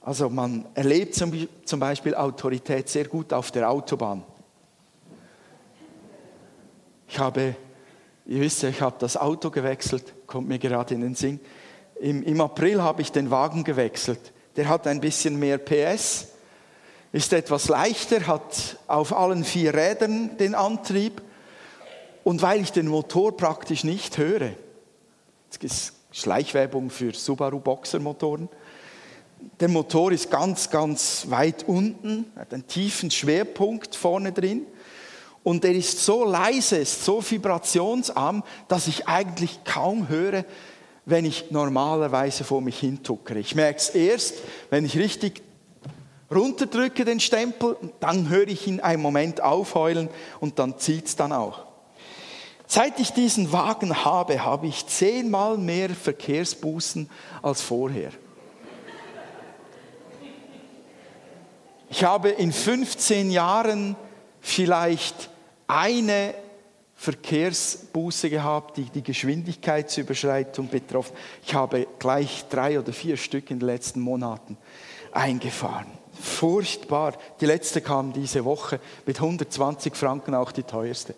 Also 0.00 0.30
man 0.30 0.64
erlebt 0.74 1.14
zum 1.14 1.80
Beispiel 1.80 2.14
Autorität 2.14 2.88
sehr 2.88 3.06
gut 3.06 3.32
auf 3.32 3.50
der 3.50 3.70
Autobahn. 3.70 4.24
Ich 7.08 7.18
habe, 7.18 7.54
ihr 8.28 8.40
wisst 8.40 8.62
ja, 8.62 8.68
ich 8.68 8.80
habe 8.80 8.96
das 8.98 9.16
Auto 9.16 9.50
gewechselt, 9.50 10.14
kommt 10.26 10.48
mir 10.48 10.58
gerade 10.58 10.94
in 10.94 11.00
den 11.00 11.14
Sinn. 11.14 11.40
Im, 11.98 12.22
Im 12.22 12.40
April 12.40 12.82
habe 12.82 13.02
ich 13.02 13.10
den 13.10 13.30
Wagen 13.30 13.64
gewechselt. 13.64 14.32
Der 14.54 14.68
hat 14.68 14.86
ein 14.86 15.00
bisschen 15.00 15.38
mehr 15.38 15.58
PS, 15.58 16.28
ist 17.10 17.32
etwas 17.32 17.68
leichter, 17.68 18.26
hat 18.26 18.76
auf 18.86 19.16
allen 19.16 19.44
vier 19.44 19.74
Rädern 19.74 20.36
den 20.36 20.54
Antrieb. 20.54 21.22
Und 22.22 22.42
weil 22.42 22.60
ich 22.60 22.70
den 22.70 22.86
Motor 22.86 23.36
praktisch 23.36 23.82
nicht 23.82 24.18
höre, 24.18 24.50
es 25.50 25.56
ist 25.56 25.92
Schleichwerbung 26.12 26.90
für 26.90 27.14
Subaru 27.14 27.58
Boxer 27.60 27.98
Motoren, 27.98 28.50
der 29.60 29.68
Motor 29.68 30.12
ist 30.12 30.30
ganz, 30.30 30.68
ganz 30.68 31.26
weit 31.28 31.66
unten, 31.66 32.30
hat 32.36 32.52
einen 32.52 32.66
tiefen 32.66 33.10
Schwerpunkt 33.10 33.96
vorne 33.96 34.32
drin 34.32 34.66
und 35.48 35.64
er 35.64 35.72
ist 35.72 36.04
so 36.04 36.24
leise, 36.24 36.76
ist 36.76 37.06
so 37.06 37.22
vibrationsarm, 37.22 38.44
dass 38.68 38.86
ich 38.86 39.08
eigentlich 39.08 39.64
kaum 39.64 40.06
höre, 40.10 40.44
wenn 41.06 41.24
ich 41.24 41.50
normalerweise 41.50 42.44
vor 42.44 42.60
mich 42.60 42.78
hintuckere. 42.78 43.38
Ich 43.38 43.54
merke 43.54 43.78
es 43.78 43.88
erst, 43.88 44.34
wenn 44.68 44.84
ich 44.84 44.98
richtig 44.98 45.42
runterdrücke 46.30 47.06
den 47.06 47.18
Stempel, 47.18 47.78
dann 47.98 48.28
höre 48.28 48.48
ich 48.48 48.66
ihn 48.66 48.80
einen 48.80 49.00
Moment 49.00 49.40
aufheulen 49.40 50.10
und 50.38 50.58
dann 50.58 50.78
zieht 50.78 51.06
es 51.06 51.16
dann 51.16 51.32
auch. 51.32 51.64
Seit 52.66 53.00
ich 53.00 53.14
diesen 53.14 53.50
Wagen 53.50 54.04
habe, 54.04 54.44
habe 54.44 54.66
ich 54.66 54.86
zehnmal 54.86 55.56
mehr 55.56 55.88
Verkehrsbußen 55.88 57.08
als 57.40 57.62
vorher. 57.62 58.10
Ich 61.88 62.04
habe 62.04 62.28
in 62.28 62.52
15 62.52 63.30
Jahren 63.30 63.96
vielleicht 64.42 65.30
eine 65.68 66.34
Verkehrsbuße 66.96 68.28
gehabt, 68.28 68.76
die 68.76 68.90
die 68.90 69.04
Geschwindigkeitsüberschreitung 69.04 70.68
betroffen. 70.68 71.14
Ich 71.46 71.54
habe 71.54 71.86
gleich 72.00 72.46
drei 72.48 72.80
oder 72.80 72.92
vier 72.92 73.16
Stück 73.16 73.52
in 73.52 73.60
den 73.60 73.66
letzten 73.66 74.00
Monaten 74.00 74.58
eingefahren. 75.12 75.86
Furchtbar. 76.20 77.14
Die 77.40 77.46
letzte 77.46 77.80
kam 77.80 78.12
diese 78.12 78.44
Woche 78.44 78.80
mit 79.06 79.20
120 79.20 79.94
Franken, 79.94 80.34
auch 80.34 80.50
die 80.50 80.64
teuerste. 80.64 81.14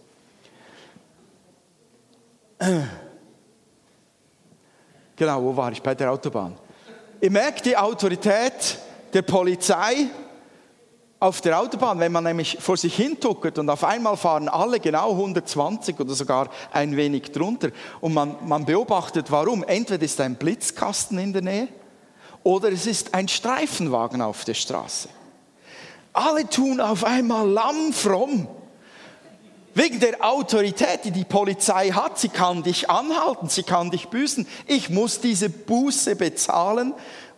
Genau, 5.17 5.43
wo 5.43 5.55
war 5.55 5.71
ich? 5.71 5.83
Bei 5.83 5.95
der 5.95 6.11
Autobahn. 6.11 6.57
Ihr 7.21 7.31
merkt 7.31 7.67
die 7.67 7.77
Autorität 7.77 8.79
der 9.13 9.21
Polizei, 9.21 10.07
auf 11.21 11.43
der 11.43 11.61
Autobahn, 11.61 12.01
wenn 12.01 12.13
man 12.13 12.25
nämlich 12.25 12.57
vor 12.61 12.79
sich 12.79 12.97
hintuckert 12.97 13.59
und 13.59 13.69
auf 13.69 13.85
einmal 13.85 14.17
fahren 14.17 14.49
alle 14.49 14.81
genau 14.81 15.11
120 15.11 16.01
oder 16.01 16.15
sogar 16.15 16.49
ein 16.73 16.97
wenig 16.97 17.31
drunter 17.31 17.69
und 18.01 18.15
man, 18.15 18.37
man 18.47 18.65
beobachtet, 18.65 19.31
warum. 19.31 19.63
Entweder 19.63 20.03
ist 20.03 20.19
ein 20.21 20.37
Blitzkasten 20.37 21.19
in 21.19 21.35
der 21.35 21.43
Nähe 21.43 21.69
oder 22.43 22.73
es 22.73 22.87
ist 22.87 23.13
ein 23.13 23.29
Streifenwagen 23.29 24.23
auf 24.23 24.47
der 24.47 24.55
Straße. 24.55 25.11
Alle 26.15 26.49
tun 26.49 26.81
auf 26.81 27.05
einmal 27.05 27.49
lammfromm. 27.49 28.49
Wegen 29.75 30.01
der 30.01 30.25
Autorität, 30.25 31.05
die 31.05 31.13
die 31.13 31.25
Polizei 31.25 31.91
hat, 31.91 32.19
sie 32.19 32.29
kann 32.29 32.65
dich 32.65 32.91
anhalten, 32.91 33.49
sie 33.49 33.63
kann 33.63 33.91
dich 33.91 34.09
büßen. 34.09 34.49
Ich 34.67 34.91
muss 34.91 35.21
diese 35.21 35.49
Buße 35.49 36.17
bezahlen, 36.17 36.93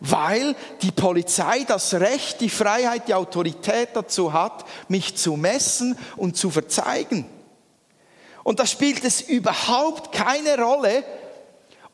weil 0.05 0.53
die 0.81 0.91
Polizei 0.91 1.63
das 1.65 1.93
Recht, 1.93 2.41
die 2.41 2.49
Freiheit, 2.49 3.07
die 3.07 3.13
Autorität 3.13 3.89
dazu 3.93 4.33
hat, 4.33 4.65
mich 4.89 5.15
zu 5.15 5.37
messen 5.37 5.97
und 6.17 6.35
zu 6.35 6.49
verzeigen. 6.49 7.25
Und 8.43 8.59
da 8.59 8.65
spielt 8.65 9.05
es 9.05 9.21
überhaupt 9.21 10.11
keine 10.11 10.61
Rolle, 10.61 11.05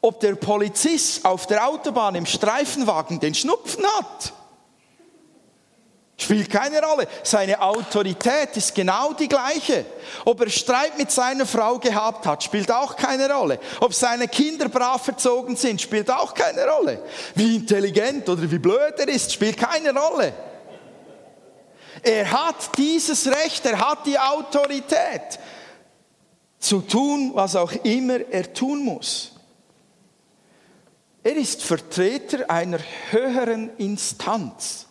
ob 0.02 0.20
der 0.22 0.34
Polizist 0.34 1.24
auf 1.24 1.46
der 1.46 1.68
Autobahn 1.68 2.16
im 2.16 2.26
Streifenwagen 2.26 3.20
den 3.20 3.36
Schnupfen 3.36 3.86
hat. 4.00 4.34
Spielt 6.20 6.50
keine 6.50 6.82
Rolle. 6.82 7.08
Seine 7.24 7.62
Autorität 7.62 8.58
ist 8.58 8.76
genau 8.76 9.14
die 9.14 9.30
gleiche. 9.30 9.86
Ob 10.26 10.42
er 10.42 10.50
Streit 10.50 10.98
mit 10.98 11.10
seiner 11.10 11.46
Frau 11.46 11.80
gehabt 11.80 12.26
hat, 12.26 12.44
spielt 12.44 12.70
auch 12.70 12.98
keine 12.98 13.34
Rolle. 13.34 13.58
Ob 13.80 13.94
seine 13.94 14.28
Kinder 14.28 14.68
brav 14.68 15.06
verzogen 15.06 15.56
sind, 15.56 15.80
spielt 15.80 16.12
auch 16.12 16.34
keine 16.34 16.70
Rolle. 16.70 17.02
Wie 17.36 17.56
intelligent 17.56 18.28
oder 18.28 18.52
wie 18.52 18.60
blöd 18.60 18.96
er 18.98 19.08
ist, 19.08 19.32
spielt 19.32 19.56
keine 19.56 19.98
Rolle. 19.98 20.34
Er 22.04 22.30
hat 22.30 22.78
dieses 22.78 23.26
Recht, 23.26 23.66
er 23.66 23.80
hat 23.80 24.06
die 24.06 24.20
Autorität 24.20 25.40
zu 26.60 26.82
tun, 26.82 27.32
was 27.34 27.56
auch 27.56 27.72
immer 27.84 28.20
er 28.30 28.54
tun 28.54 28.84
muss. 28.84 29.32
Er 31.24 31.38
ist 31.38 31.64
Vertreter 31.64 32.50
einer 32.50 32.80
höheren 33.12 33.70
Instanz. 33.78 34.89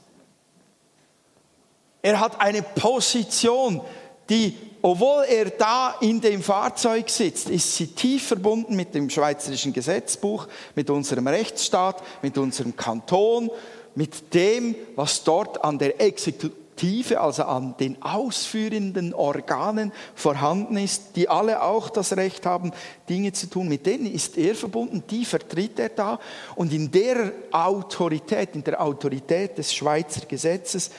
Er 2.09 2.21
hat 2.21 2.41
eine 2.41 2.63
Position, 2.63 3.83
die 4.31 4.57
obwohl 4.81 5.25
er 5.25 5.51
da 5.51 5.97
in 6.01 6.23
dem 6.23 6.43
Fahrzeug 6.43 7.11
sitzt, 7.11 7.51
ist 7.51 7.77
sie 7.77 7.89
tief 7.89 8.29
verbunden 8.29 8.77
mit 8.77 8.95
dem 8.95 9.11
schweizerischen 9.11 9.75
Gesetzbuch, 9.75 10.49
mit 10.75 10.89
unserem 10.89 11.27
Rechtsstaat, 11.27 12.03
mit 12.23 12.39
unserem 12.39 12.75
Kanton, 12.75 13.51
mit 13.95 14.33
dem, 14.33 14.75
was 14.97 15.23
dort 15.23 15.63
an 15.63 15.79
der 15.79 16.01
Exekutive, 16.01 17.21
also 17.21 17.43
an 17.43 17.75
den 17.79 18.01
ausführenden 18.01 19.13
Organen 19.13 19.93
vorhanden 20.15 20.79
ist, 20.79 21.15
die 21.15 21.29
alle 21.29 21.61
auch 21.61 21.91
das 21.91 22.17
Recht 22.17 22.47
haben, 22.47 22.73
Dinge 23.11 23.35
zu 23.35 23.51
tun. 23.51 23.69
Mit 23.69 23.85
denen 23.85 24.07
ist 24.11 24.39
er 24.39 24.55
verbunden, 24.55 25.03
die 25.11 25.27
vertritt 25.27 25.79
er 25.79 25.91
da. 25.91 26.21
Und 26.57 26.73
in 26.73 26.91
der 26.91 27.33
Autorität, 27.51 28.55
in 28.55 28.65
der 28.65 28.81
Autorität 28.81 29.59
des 29.59 29.75
Schweizer 29.75 30.25
Gesetzes, 30.25 30.91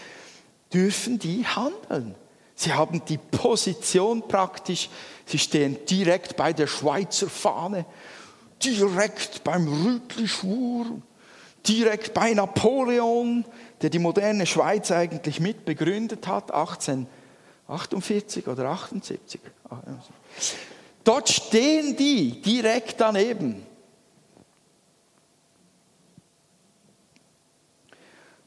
dürfen 0.74 1.20
die 1.20 1.46
handeln. 1.46 2.16
Sie 2.56 2.74
haben 2.74 3.04
die 3.06 3.18
Position 3.18 4.28
praktisch, 4.28 4.90
sie 5.26 5.40
stehen 5.40 5.78
direkt 5.86 6.36
bei 6.36 6.52
der 6.52 6.68
Schweizer 6.68 7.30
Fahne, 7.30 7.86
direkt 8.62 9.44
beim 9.44 9.68
Rütli-Schwur, 9.68 10.88
direkt 11.66 12.14
bei 12.14 12.34
Napoleon, 12.34 13.46
der 13.82 13.90
die 13.90 14.00
moderne 14.00 14.46
Schweiz 14.46 14.92
eigentlich 14.92 15.40
mit 15.40 15.64
begründet 15.64 16.28
hat, 16.28 16.52
1848 16.52 18.48
oder 18.48 18.66
78. 18.66 19.40
Dort 21.04 21.30
stehen 21.30 21.96
die 21.96 22.42
direkt 22.42 23.00
daneben. 23.00 23.66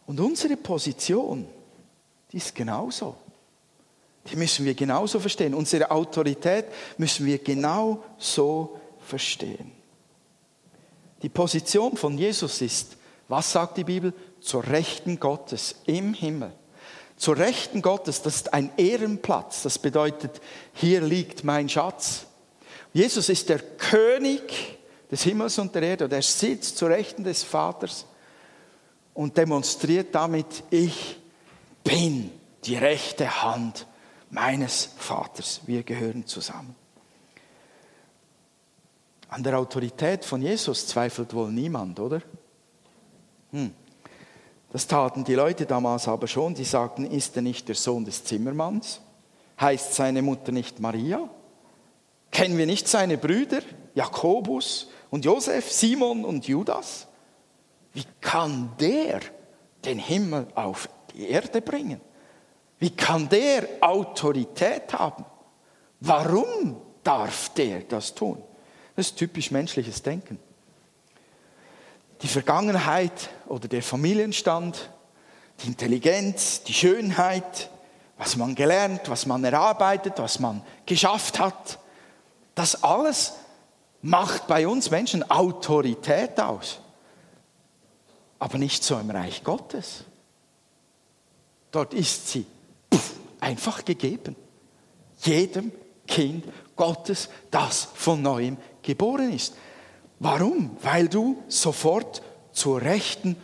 Und 0.07 0.21
unsere 0.21 0.59
Position, 0.59 1.47
die 2.33 2.39
ist 2.39 2.55
genauso. 2.55 3.15
Die 4.31 4.37
müssen 4.37 4.65
wir 4.65 4.75
genauso 4.75 5.21
verstehen. 5.21 5.55
Unsere 5.55 5.91
Autorität 5.91 6.67
müssen 6.97 7.27
wir 7.27 7.39
genau 7.39 8.03
so 8.19 8.79
verstehen. 9.01 9.73
Die 11.23 11.29
Position 11.29 11.97
von 11.97 12.17
Jesus 12.17 12.61
ist, 12.63 12.97
was 13.29 13.53
sagt 13.53 13.77
die 13.77 13.85
Bibel? 13.85 14.13
Zur 14.41 14.67
Rechten 14.67 15.21
Gottes 15.21 15.77
im 15.87 16.15
Himmel. 16.15 16.53
Zur 17.17 17.37
Rechten 17.37 17.83
Gottes, 17.83 18.23
das 18.23 18.37
ist 18.37 18.55
ein 18.55 18.73
Ehrenplatz. 18.77 19.63
Das 19.63 19.79
bedeutet, 19.79 20.41
hier 20.73 21.01
liegt 21.01 21.45
mein 21.45 21.69
Schatz. 21.69 22.27
Jesus 22.93 23.29
ist 23.29 23.49
der 23.49 23.61
König 23.61 24.79
des 25.11 25.23
Himmels 25.23 25.59
und 25.59 25.75
der 25.75 25.83
Erde 25.83 26.05
und 26.05 26.13
er 26.13 26.23
sitzt 26.23 26.79
zur 26.79 26.89
Rechten 26.91 27.23
des 27.23 27.43
Vaters 27.43 28.07
und 29.15 29.37
demonstriert 29.37 30.15
damit, 30.15 30.65
ich 30.71 31.22
bin 31.85 32.31
die 32.65 32.77
rechte 32.77 33.43
Hand 33.43 33.87
meines 34.31 34.91
Vaters. 34.97 35.61
Wir 35.67 35.83
gehören 35.83 36.27
zusammen. 36.27 36.75
An 39.29 39.43
der 39.43 39.59
Autorität 39.59 40.25
von 40.25 40.43
Jesus 40.43 40.87
zweifelt 40.87 41.33
wohl 41.33 41.51
niemand, 41.51 41.99
oder? 41.99 42.21
Hm. 43.51 43.73
Das 44.73 44.87
taten 44.87 45.25
die 45.25 45.35
Leute 45.35 45.67
damals 45.67 46.09
aber 46.09 46.27
schon. 46.27 46.55
Die 46.55 46.65
sagten, 46.65 47.07
ist 47.07 47.37
er 47.37 47.43
nicht 47.43 47.69
der 47.69 47.75
Sohn 47.75 48.05
des 48.05 48.25
Zimmermanns? 48.25 49.01
Heißt 49.61 49.95
seine 49.95 50.23
Mutter 50.23 50.53
nicht 50.53 50.81
Maria? 50.81 51.29
Kennen 52.31 52.57
wir 52.57 52.67
nicht 52.67 52.89
seine 52.89 53.19
Brüder, 53.19 53.61
Jakobus 53.95 54.89
und 55.11 55.25
Josef, 55.27 55.71
Simon 55.71 56.25
und 56.25 56.49
Judas? 56.49 57.07
Wie 57.93 58.05
kann 58.23 58.73
der 58.81 59.21
den 59.85 59.99
Himmel 59.99 60.47
auf 60.55 60.89
die 61.15 61.29
Erde 61.29 61.61
bringen? 61.61 62.01
Wie 62.79 62.91
kann 62.91 63.29
der 63.29 63.69
Autorität 63.81 64.93
haben? 64.93 65.25
Warum 66.01 66.77
darf 67.05 67.51
der 67.51 67.81
das 67.83 68.15
tun? 68.15 68.43
Das 68.97 69.07
ist 69.07 69.17
typisch 69.17 69.51
menschliches 69.51 70.03
Denken. 70.03 70.39
Die 72.23 72.29
Vergangenheit 72.29 73.31
oder 73.47 73.69
der 73.69 73.83
Familienstand, 73.83 74.91
die 75.61 75.69
Intelligenz, 75.69 76.63
die 76.63 76.75
Schönheit, 76.75 77.71
was 78.19 78.37
man 78.37 78.55
gelernt, 78.55 79.09
was 79.09 79.27
man 79.27 79.45
erarbeitet, 79.45 80.15
was 80.17 80.39
man 80.39 80.63
geschafft 80.87 81.39
hat, 81.39 81.79
das 82.55 82.83
alles 82.83 83.35
macht 84.03 84.47
bei 84.47 84.67
uns 84.67 84.91
Menschen 84.91 85.29
Autorität 85.31 86.39
aus. 86.41 86.81
Aber 88.39 88.59
nicht 88.59 88.83
so 88.83 88.99
im 88.99 89.11
Reich 89.11 89.43
Gottes. 89.45 90.05
Dort 91.73 91.95
ist 91.95 92.29
sie 92.29 92.47
einfach 93.41 93.85
gegeben. 93.85 94.37
Jedem 95.23 95.73
Kind 96.07 96.45
Gottes, 96.77 97.29
das 97.51 97.89
von 97.95 98.23
neuem 98.23 98.57
geboren 98.83 99.33
ist. 99.33 99.55
Warum? 100.19 100.77
Weil 100.83 101.09
du 101.09 101.43
sofort 101.49 102.23
zur 102.53 102.81
Rechten 102.81 103.37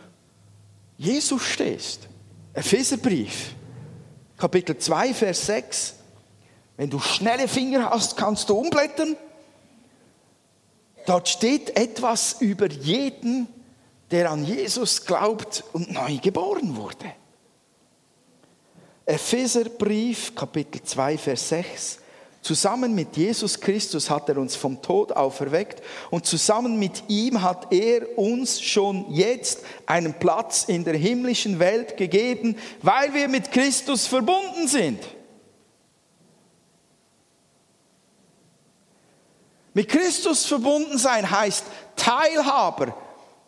Jesus 0.97 1.41
stehst. 1.41 2.07
Epheserbrief, 2.53 3.53
Kapitel 4.37 4.77
2, 4.77 5.13
Vers 5.13 5.45
6. 5.47 5.95
Wenn 6.77 6.89
du 6.89 6.99
schnelle 6.99 7.47
Finger 7.47 7.89
hast, 7.89 8.15
kannst 8.15 8.49
du 8.49 8.55
umblättern. 8.55 9.17
Dort 11.05 11.27
steht 11.27 11.75
etwas 11.75 12.41
über 12.41 12.67
jeden, 12.69 13.47
der 14.11 14.29
an 14.31 14.45
Jesus 14.45 15.05
glaubt 15.05 15.63
und 15.73 15.91
neu 15.91 16.17
geboren 16.17 16.75
wurde. 16.75 17.13
Epheserbrief, 19.09 20.35
Kapitel 20.35 20.83
2, 20.83 21.17
Vers 21.17 21.49
6. 21.49 21.99
Zusammen 22.43 22.93
mit 22.93 23.17
Jesus 23.17 23.59
Christus 23.59 24.07
hat 24.07 24.29
er 24.29 24.37
uns 24.37 24.55
vom 24.55 24.83
Tod 24.83 25.11
auferweckt 25.11 25.81
und 26.11 26.27
zusammen 26.27 26.77
mit 26.77 27.03
ihm 27.07 27.41
hat 27.41 27.73
er 27.73 28.19
uns 28.19 28.61
schon 28.61 29.11
jetzt 29.11 29.61
einen 29.87 30.13
Platz 30.13 30.65
in 30.65 30.83
der 30.85 30.95
himmlischen 30.95 31.57
Welt 31.57 31.97
gegeben, 31.97 32.55
weil 32.83 33.11
wir 33.15 33.27
mit 33.29 33.51
Christus 33.51 34.05
verbunden 34.05 34.67
sind. 34.67 35.03
Mit 39.73 39.89
Christus 39.89 40.45
verbunden 40.45 40.99
sein 40.99 41.29
heißt 41.29 41.65
Teilhaber 41.95 42.95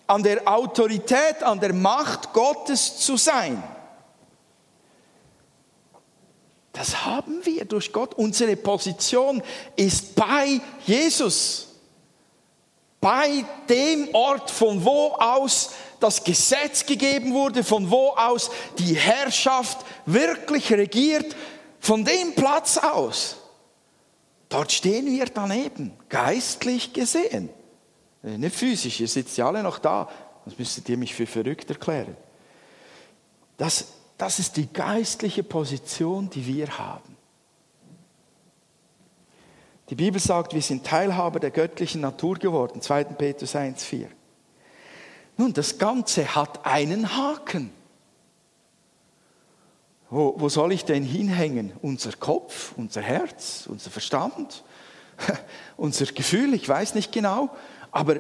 an 0.08 0.24
der 0.24 0.47
Autorität, 0.47 1.43
an 1.43 1.60
der 1.60 1.74
Macht 1.74 2.34
Gottes 2.34 2.97
zu 2.97 3.15
sein. 3.15 3.62
Das 6.73 7.05
haben 7.05 7.45
wir 7.45 7.65
durch 7.65 7.91
Gott. 7.91 8.15
Unsere 8.15 8.55
Position 8.55 9.43
ist 9.75 10.15
bei 10.15 10.62
Jesus. 10.86 11.67
Bei 13.01 13.43
dem 13.67 14.13
Ort, 14.13 14.51
von 14.51 14.86
wo 14.86 15.13
aus 15.13 15.71
das 15.99 16.23
Gesetz 16.23 16.86
gegeben 16.86 17.34
wurde, 17.34 17.63
von 17.63 17.89
wo 17.89 18.10
aus 18.10 18.51
die 18.77 18.95
Herrschaft 18.95 19.86
wirklich 20.05 20.71
regiert, 20.71 21.36
von 21.79 22.05
dem 22.05 22.36
Platz 22.36 22.77
aus. 22.77 23.38
Dort 24.49 24.71
stehen 24.71 25.07
wir 25.07 25.25
daneben, 25.25 25.93
geistlich 26.10 26.93
gesehen. 26.93 27.49
Äh, 28.23 28.38
nicht 28.38 28.55
physisch, 28.55 28.99
ihr 28.99 29.07
sitzt 29.07 29.38
ja 29.38 29.47
alle 29.47 29.63
noch 29.63 29.79
da, 29.79 30.10
sonst 30.45 30.60
müsstet 30.60 30.89
ihr 30.89 30.97
mich 30.97 31.15
für 31.15 31.25
verrückt 31.25 31.69
erklären. 31.69 32.15
Das 33.57 33.88
das 34.21 34.38
ist 34.38 34.55
die 34.55 34.71
geistliche 34.71 35.41
Position, 35.41 36.29
die 36.29 36.45
wir 36.45 36.77
haben. 36.77 37.17
Die 39.89 39.95
Bibel 39.95 40.21
sagt, 40.21 40.53
wir 40.53 40.62
sind 40.62 40.86
Teilhaber 40.86 41.39
der 41.39 41.49
göttlichen 41.49 42.01
Natur 42.01 42.36
geworden, 42.36 42.84
2. 42.84 43.05
Petrus 43.05 43.55
1,4. 43.55 44.05
Nun, 45.38 45.53
das 45.53 45.79
Ganze 45.79 46.36
hat 46.36 46.67
einen 46.67 47.17
Haken. 47.17 47.71
Wo, 50.12 50.36
wo 50.38 50.49
soll 50.49 50.71
ich 50.71 50.86
denn 50.86 51.03
hinhängen? 51.03 51.73
Unser 51.81 52.12
Kopf, 52.12 52.73
unser 52.77 53.01
Herz, 53.01 53.65
unser 53.67 53.89
Verstand, 53.89 54.63
unser 55.77 56.05
Gefühl, 56.05 56.53
ich 56.53 56.69
weiß 56.69 56.93
nicht 56.93 57.12
genau, 57.12 57.49
aber 57.89 58.19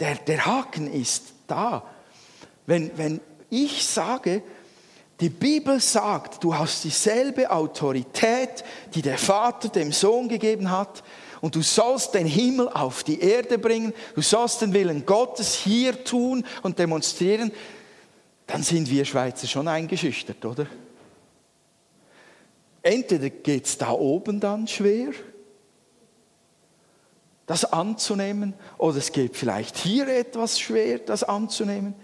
der, 0.00 0.16
der 0.16 0.46
Haken 0.46 0.92
ist 0.92 1.32
da. 1.46 1.84
Wenn, 2.66 2.98
wenn 2.98 3.20
ich 3.50 3.86
sage, 3.86 4.42
die 5.20 5.30
Bibel 5.30 5.80
sagt, 5.80 6.44
du 6.44 6.54
hast 6.54 6.84
dieselbe 6.84 7.50
Autorität, 7.50 8.62
die 8.94 9.02
der 9.02 9.18
Vater 9.18 9.68
dem 9.68 9.90
Sohn 9.90 10.28
gegeben 10.28 10.70
hat. 10.70 11.02
Und 11.40 11.54
du 11.54 11.62
sollst 11.62 12.14
den 12.14 12.26
Himmel 12.26 12.68
auf 12.68 13.02
die 13.02 13.20
Erde 13.20 13.58
bringen. 13.58 13.92
Du 14.14 14.22
sollst 14.22 14.60
den 14.60 14.72
Willen 14.72 15.06
Gottes 15.06 15.54
hier 15.54 16.04
tun 16.04 16.44
und 16.62 16.78
demonstrieren. 16.78 17.52
Dann 18.46 18.62
sind 18.62 18.90
wir 18.90 19.04
Schweizer 19.04 19.46
schon 19.46 19.68
eingeschüchtert, 19.68 20.44
oder? 20.44 20.66
Entweder 22.82 23.28
geht 23.28 23.66
es 23.66 23.76
da 23.76 23.90
oben 23.90 24.40
dann 24.40 24.66
schwer, 24.66 25.10
das 27.44 27.64
anzunehmen, 27.64 28.54
oder 28.78 28.98
es 28.98 29.12
geht 29.12 29.36
vielleicht 29.36 29.76
hier 29.76 30.08
etwas 30.08 30.60
schwer, 30.60 30.98
das 30.98 31.24
anzunehmen. 31.24 31.94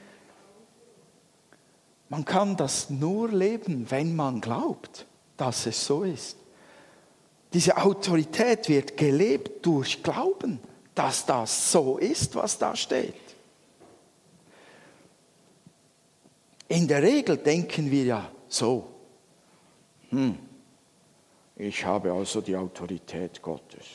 Man 2.09 2.25
kann 2.25 2.57
das 2.57 2.91
nur 2.91 3.31
leben, 3.31 3.91
wenn 3.91 4.15
man 4.15 4.41
glaubt, 4.41 5.07
dass 5.37 5.67
es 5.67 5.85
so 5.85 6.03
ist. 6.05 6.37
diese 7.55 7.77
Autorität 7.77 8.69
wird 8.69 8.97
gelebt 8.97 9.65
durch 9.65 10.03
Glauben, 10.03 10.59
dass 10.93 11.25
das 11.25 11.71
so 11.71 11.99
ist, 11.99 12.35
was 12.35 12.59
da 12.59 12.75
steht. 12.75 13.15
In 16.67 16.89
der 16.89 17.03
Regel 17.03 17.37
denken 17.37 17.91
wir 17.91 18.05
ja 18.05 18.31
so, 18.49 18.89
hm, 20.11 20.37
ich 21.57 21.85
habe 21.85 22.13
also 22.13 22.41
die 22.41 22.57
Autorität 22.57 23.41
Gottes. 23.41 23.87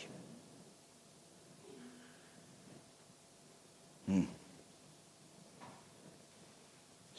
Hm. 4.06 4.39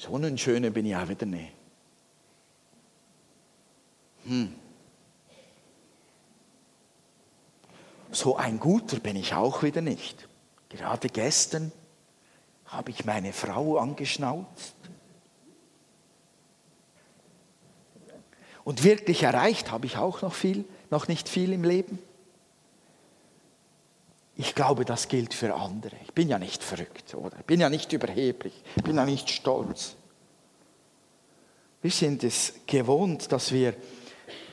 So 0.01 0.17
einen 0.17 0.39
schönen 0.39 0.73
bin 0.73 0.87
ich 0.87 0.97
auch 0.97 1.11
wieder 1.11 1.27
nicht. 1.27 1.53
Hm. 4.25 4.55
So 8.11 8.35
ein 8.39 8.59
guter 8.59 8.99
bin 8.99 9.15
ich 9.17 9.35
auch 9.35 9.63
wieder 9.63 9.83
nicht. 9.83 10.27
Gerade 10.71 11.11
gestern 11.11 11.71
habe 12.65 12.93
ich 12.93 13.05
meine 13.05 13.35
Frau 13.35 13.77
angeschnauzt. 13.77 14.75
Und 18.65 18.85
wirklich 18.85 19.23
erreicht 19.23 19.71
habe 19.71 19.85
ich 19.85 19.99
auch 19.99 20.23
noch 20.23 20.33
viel, 20.33 20.65
noch 20.89 21.09
nicht 21.09 21.29
viel 21.29 21.53
im 21.53 21.63
Leben. 21.63 21.99
Ich 24.41 24.55
glaube, 24.55 24.87
das 24.87 25.09
gilt 25.09 25.35
für 25.35 25.55
andere. 25.55 25.97
Ich 26.03 26.15
bin 26.15 26.31
ja 26.31 26.39
nicht 26.39 26.65
verrückt, 26.65 27.15
oder? 27.15 27.39
Ich 27.41 27.45
bin 27.45 27.61
ja 27.61 27.69
nicht 27.69 27.93
überheblich, 27.93 28.55
ich 28.75 28.83
bin 28.83 28.97
ja 28.97 29.05
nicht 29.05 29.29
stolz. 29.29 29.97
Wir 31.83 31.91
sind 31.91 32.25
es 32.25 32.55
gewohnt, 32.67 33.31
dass 33.33 33.53
wir 33.53 33.75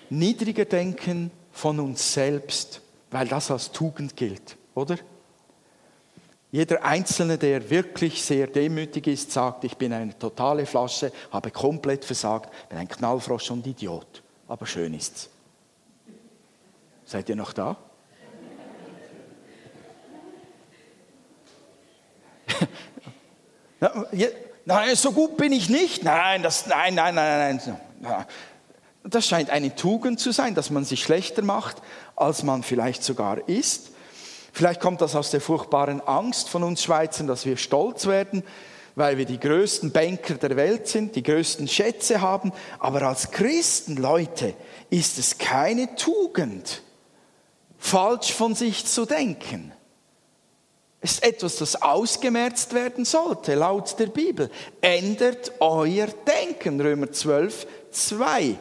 niedriger 0.10 0.66
denken 0.66 1.32
von 1.54 1.80
uns 1.80 2.14
selbst, 2.14 2.82
weil 3.12 3.30
das 3.30 3.50
als 3.50 3.72
Tugend 3.72 4.18
gilt, 4.18 4.58
oder? 4.76 4.98
Jeder 6.52 6.84
Einzelne, 6.84 7.38
der 7.38 7.70
wirklich 7.70 8.22
sehr 8.22 8.48
demütig 8.48 9.08
ist, 9.08 9.32
sagt, 9.32 9.64
ich 9.64 9.78
bin 9.78 9.94
eine 9.94 10.20
totale 10.20 10.66
Flasche, 10.66 11.14
habe 11.32 11.50
komplett 11.50 12.04
versagt, 12.04 12.52
bin 12.68 12.78
ein 12.78 12.90
Knallfrosch 12.90 13.52
und 13.52 13.66
Idiot. 13.66 14.22
Aber 14.50 14.66
schön 14.66 14.94
ist's. 14.94 15.30
Seid 17.06 17.30
ihr 17.30 17.38
noch 17.38 17.54
da? 17.54 17.78
Nein, 24.66 24.96
so 24.96 25.12
gut 25.12 25.38
bin 25.38 25.52
ich 25.52 25.70
nicht. 25.70 26.04
Nein, 26.04 26.44
das, 26.44 26.68
nein, 26.68 26.96
nein, 26.96 27.16
nein, 27.16 27.62
nein. 28.02 28.26
Das 29.04 29.26
scheint 29.26 29.50
eine 29.50 29.76
Tugend 29.76 30.20
zu 30.20 30.32
sein, 30.32 30.56
dass 30.56 30.70
man 30.70 30.84
sich 30.84 31.04
schlechter 31.04 31.42
macht, 31.42 31.78
als 32.16 32.44
man 32.44 32.64
vielleicht 32.64 33.04
sogar 33.04 33.48
ist. 33.48 33.92
Vielleicht 34.52 34.82
kommt 34.82 35.02
das 35.02 35.16
aus 35.16 35.32
der 35.32 35.40
furchtbaren 35.40 36.02
Angst 36.02 36.50
von 36.50 36.64
uns 36.64 36.84
Schweizern, 36.84 37.28
dass 37.28 37.46
wir 37.46 37.58
stolz 37.58 38.08
werden, 38.08 38.44
weil 38.96 39.18
wir 39.18 39.26
die 39.26 39.40
größten 39.40 39.92
Banker 39.92 40.34
der 40.34 40.56
Welt 40.56 40.88
sind, 40.88 41.16
die 41.16 41.24
größten 41.24 41.68
Schätze 41.68 42.22
haben. 42.22 42.52
Aber 42.80 43.04
als 43.04 43.32
Christen, 43.32 43.96
Leute, 43.96 44.56
ist 44.90 45.20
es 45.20 45.38
keine 45.38 45.96
Tugend, 45.96 46.82
falsch 47.78 48.34
von 48.34 48.56
sich 48.56 48.86
zu 48.86 49.06
denken. 49.06 49.72
Ist 51.08 51.24
etwas, 51.24 51.56
das 51.56 51.82
ausgemerzt 51.82 52.74
werden 52.74 53.06
sollte, 53.06 53.56
laut 53.56 53.98
der 53.98 54.08
Bibel. 54.08 54.52
Ändert 54.82 55.54
euer 55.62 56.08
Denken, 56.08 56.82
Römer 56.82 57.10
12, 57.10 57.66
2. 57.92 58.58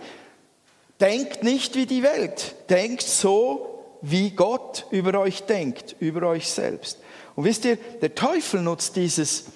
Denkt 1.01 1.43
nicht 1.43 1.75
wie 1.75 1.87
die 1.87 2.05
Welt, 2.05 2.55
denkt 2.71 3.03
so, 3.03 3.99
wie 4.01 4.31
Gott 4.31 4.87
über 4.93 5.19
euch 5.19 5.43
denkt, 5.43 5.97
über 5.99 6.29
euch 6.29 6.49
selbst. 6.49 7.01
Und 7.35 7.47
wisst 7.47 7.65
ihr, 7.65 7.79
der 8.01 8.15
Teufel 8.15 8.63
nutzt 8.63 8.95
dieses, 8.95 9.47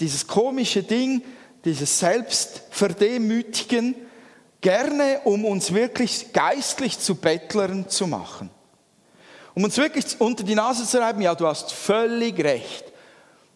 dieses 0.00 0.26
komische 0.26 0.82
Ding, 0.82 1.22
dieses 1.66 1.98
Selbstverdemütigen, 1.98 3.96
gerne, 4.62 5.20
um 5.24 5.44
uns 5.44 5.74
wirklich 5.74 6.32
geistlich 6.32 6.98
zu 6.98 7.16
Bettlern 7.16 7.90
zu 7.90 8.06
machen. 8.06 8.48
Um 9.54 9.64
uns 9.64 9.76
wirklich 9.76 10.04
unter 10.18 10.42
die 10.42 10.54
Nase 10.54 10.84
zu 10.84 10.98
reiben, 10.98 11.22
ja, 11.22 11.34
du 11.34 11.46
hast 11.46 11.72
völlig 11.72 12.42
recht. 12.42 12.84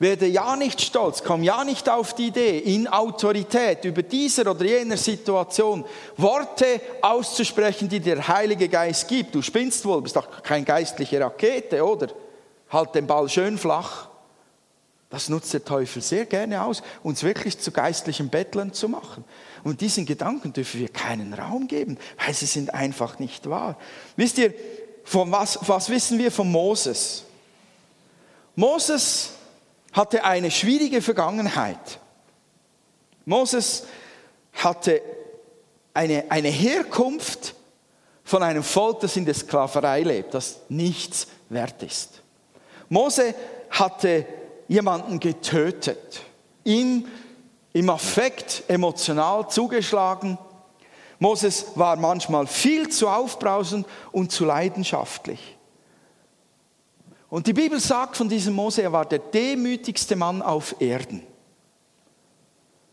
Werde 0.01 0.27
ja 0.27 0.55
nicht 0.55 0.81
stolz, 0.81 1.25
komm 1.25 1.43
ja 1.43 1.65
nicht 1.65 1.89
auf 1.89 2.15
die 2.15 2.29
Idee, 2.29 2.59
in 2.59 2.87
Autorität 2.87 3.85
über 3.85 4.05
dieser 4.05 4.49
oder 4.49 4.65
jener 4.65 4.97
Situation 4.97 5.85
Worte 6.17 6.81
auszusprechen, 7.03 7.89
die 7.89 7.99
der 7.99 8.29
Heilige 8.29 8.69
Geist 8.69 9.09
gibt. 9.09 9.35
Du 9.35 9.43
spinnst 9.43 9.85
wohl, 9.85 10.01
bist 10.01 10.15
doch 10.15 10.43
keine 10.45 10.65
geistliche 10.65 11.21
Rakete, 11.21 11.85
oder? 11.85 12.09
Halt 12.71 12.95
den 12.95 13.09
Ball 13.09 13.29
schön 13.29 13.59
flach. 13.59 14.09
Das 15.11 15.29
nutzt 15.29 15.53
der 15.55 15.65
Teufel 15.65 16.03
sehr 16.03 16.27
gerne 16.27 16.63
aus, 16.63 16.83
uns 17.03 17.23
wirklich 17.23 17.59
zu 17.59 17.73
geistlichen 17.73 18.29
Bettlern 18.29 18.75
zu 18.75 18.89
machen. 18.89 19.25
Und 19.65 19.81
diesen 19.81 20.07
Gedanken 20.07 20.53
dürfen 20.53 20.81
wir 20.81 20.91
keinen 20.91 21.33
Raum 21.33 21.67
geben, 21.67 21.99
weil 22.25 22.35
sie 22.35 22.47
sind 22.47 22.75
einfach 22.75 23.19
nicht 23.19 23.49
wahr. 23.49 23.79
Wisst 24.17 24.39
ihr, 24.39 24.53
von 25.09 25.33
was, 25.33 25.59
was 25.63 25.89
wissen 25.89 26.19
wir 26.19 26.31
von 26.31 26.51
Moses? 26.53 27.25
Moses 28.55 29.31
hatte 29.93 30.23
eine 30.23 30.51
schwierige 30.51 31.01
Vergangenheit. 31.01 31.99
Moses 33.25 33.87
hatte 34.53 35.01
eine, 35.95 36.25
eine 36.29 36.49
Herkunft 36.49 37.55
von 38.23 38.43
einem 38.43 38.63
Volk, 38.63 39.01
das 39.01 39.17
in 39.17 39.25
der 39.25 39.33
Sklaverei 39.33 40.03
lebt, 40.03 40.35
das 40.35 40.59
nichts 40.69 41.27
wert 41.49 41.83
ist. 41.83 42.21
Mose 42.91 43.35
hatte 43.71 44.27
jemanden 44.69 45.19
getötet, 45.19 46.21
ihm 46.65 47.09
im 47.73 47.89
Affekt 47.89 48.65
emotional 48.69 49.49
zugeschlagen. 49.49 50.37
Moses 51.19 51.67
war 51.75 51.97
manchmal 51.97 52.47
viel 52.47 52.89
zu 52.89 53.09
aufbrausend 53.09 53.87
und 54.13 54.31
zu 54.31 54.45
leidenschaftlich. 54.45 55.57
Und 57.31 57.47
die 57.47 57.53
Bibel 57.53 57.81
sagt 57.81 58.17
von 58.17 58.29
diesem 58.29 58.55
Mose, 58.55 58.83
er 58.83 58.93
war 58.93 59.05
der 59.05 59.19
demütigste 59.19 60.17
Mann 60.17 60.41
auf 60.41 60.81
Erden. 60.81 61.23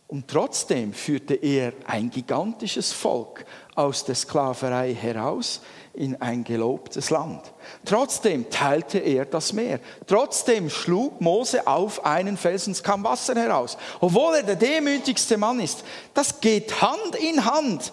Und 0.08 0.28
trotzdem 0.28 0.94
führte 0.94 1.34
er 1.34 1.74
ein 1.88 2.12
gigantisches 2.12 2.94
Volk 2.94 3.44
aus 3.74 4.06
der 4.06 4.14
Sklaverei 4.14 4.94
heraus 4.94 5.62
in 5.94 6.22
ein 6.22 6.44
gelobtes 6.44 7.10
Land. 7.10 7.42
Trotzdem 7.86 8.50
teilte 8.50 9.00
er 9.00 9.26
das 9.26 9.52
Meer. 9.52 9.80
Trotzdem 10.06 10.70
schlug 10.70 11.22
Mose 11.22 11.66
auf 11.66 12.06
einen 12.06 12.38
Felsen, 12.38 12.72
es 12.72 12.84
kam 12.84 13.04
Wasser 13.04 13.34
heraus. 13.34 13.78
Obwohl 14.00 14.36
er 14.36 14.44
der 14.44 14.58
demütigste 14.58 15.38
Mann 15.38 15.60
ist. 15.60 15.84
Das 16.14 16.40
geht 16.40 16.82
Hand 16.82 17.16
in 17.16 17.44
Hand, 17.44 17.92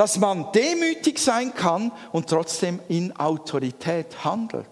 dass 0.00 0.16
man 0.16 0.50
demütig 0.52 1.18
sein 1.18 1.52
kann 1.52 1.92
und 2.10 2.30
trotzdem 2.30 2.80
in 2.88 3.14
Autorität 3.16 4.24
handelt. 4.24 4.66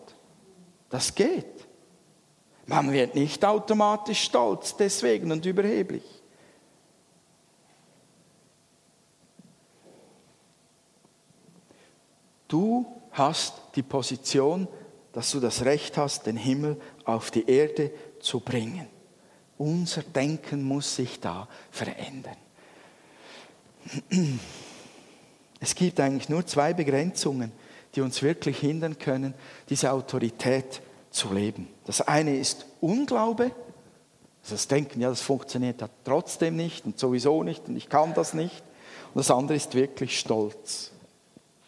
Das 0.89 1.15
geht. 1.15 1.69
Man 2.65 2.91
wird 2.93 3.15
nicht 3.15 3.45
automatisch 3.45 4.23
stolz 4.23 4.75
deswegen 4.75 5.31
und 5.31 5.45
überheblich. 5.45 6.03
Du 12.49 12.87
hast 13.11 13.53
die 13.75 13.83
Position, 13.83 14.67
dass 15.13 15.33
du 15.33 15.41
das 15.41 15.63
Recht 15.67 15.99
hast, 15.99 16.25
den 16.25 16.39
Himmel 16.39 16.81
auf 17.05 17.31
die 17.31 17.47
Erde 17.47 17.91
zu 18.21 18.41
bringen. 18.41 18.87
Unser 19.59 20.05
Denken 20.05 20.63
muss 20.63 20.97
sich 20.97 21.21
da 21.21 21.49
verändern. 21.71 22.39
Es 25.61 25.75
gibt 25.75 25.99
eigentlich 26.01 26.29
nur 26.29 26.47
zwei 26.47 26.73
Begrenzungen 26.73 27.53
die 27.95 28.01
uns 28.01 28.23
wirklich 28.23 28.59
hindern 28.59 28.99
können, 28.99 29.35
diese 29.69 29.93
Autorität 29.93 30.81
zu 31.11 31.33
leben. 31.33 31.69
Das 31.87 32.01
eine 32.01 32.37
ist 32.37 32.67
Unglaube, 32.81 33.51
also 34.43 34.55
das 34.55 34.69
Denken, 34.69 35.01
ja, 35.01 35.09
das 35.09 35.21
funktioniert 35.21 35.81
ja 35.81 35.89
trotzdem 36.05 36.57
nicht 36.57 36.85
und 36.87 36.99
sowieso 36.99 37.43
nicht 37.43 37.69
und 37.69 37.77
ich 37.77 37.89
kann 37.89 38.15
das 38.15 38.35
nicht. 38.35 38.63
Und 39.15 39.17
das 39.17 39.31
andere 39.31 39.57
ist 39.57 39.75
wirklich 39.75 40.19
Stolz, 40.19 40.93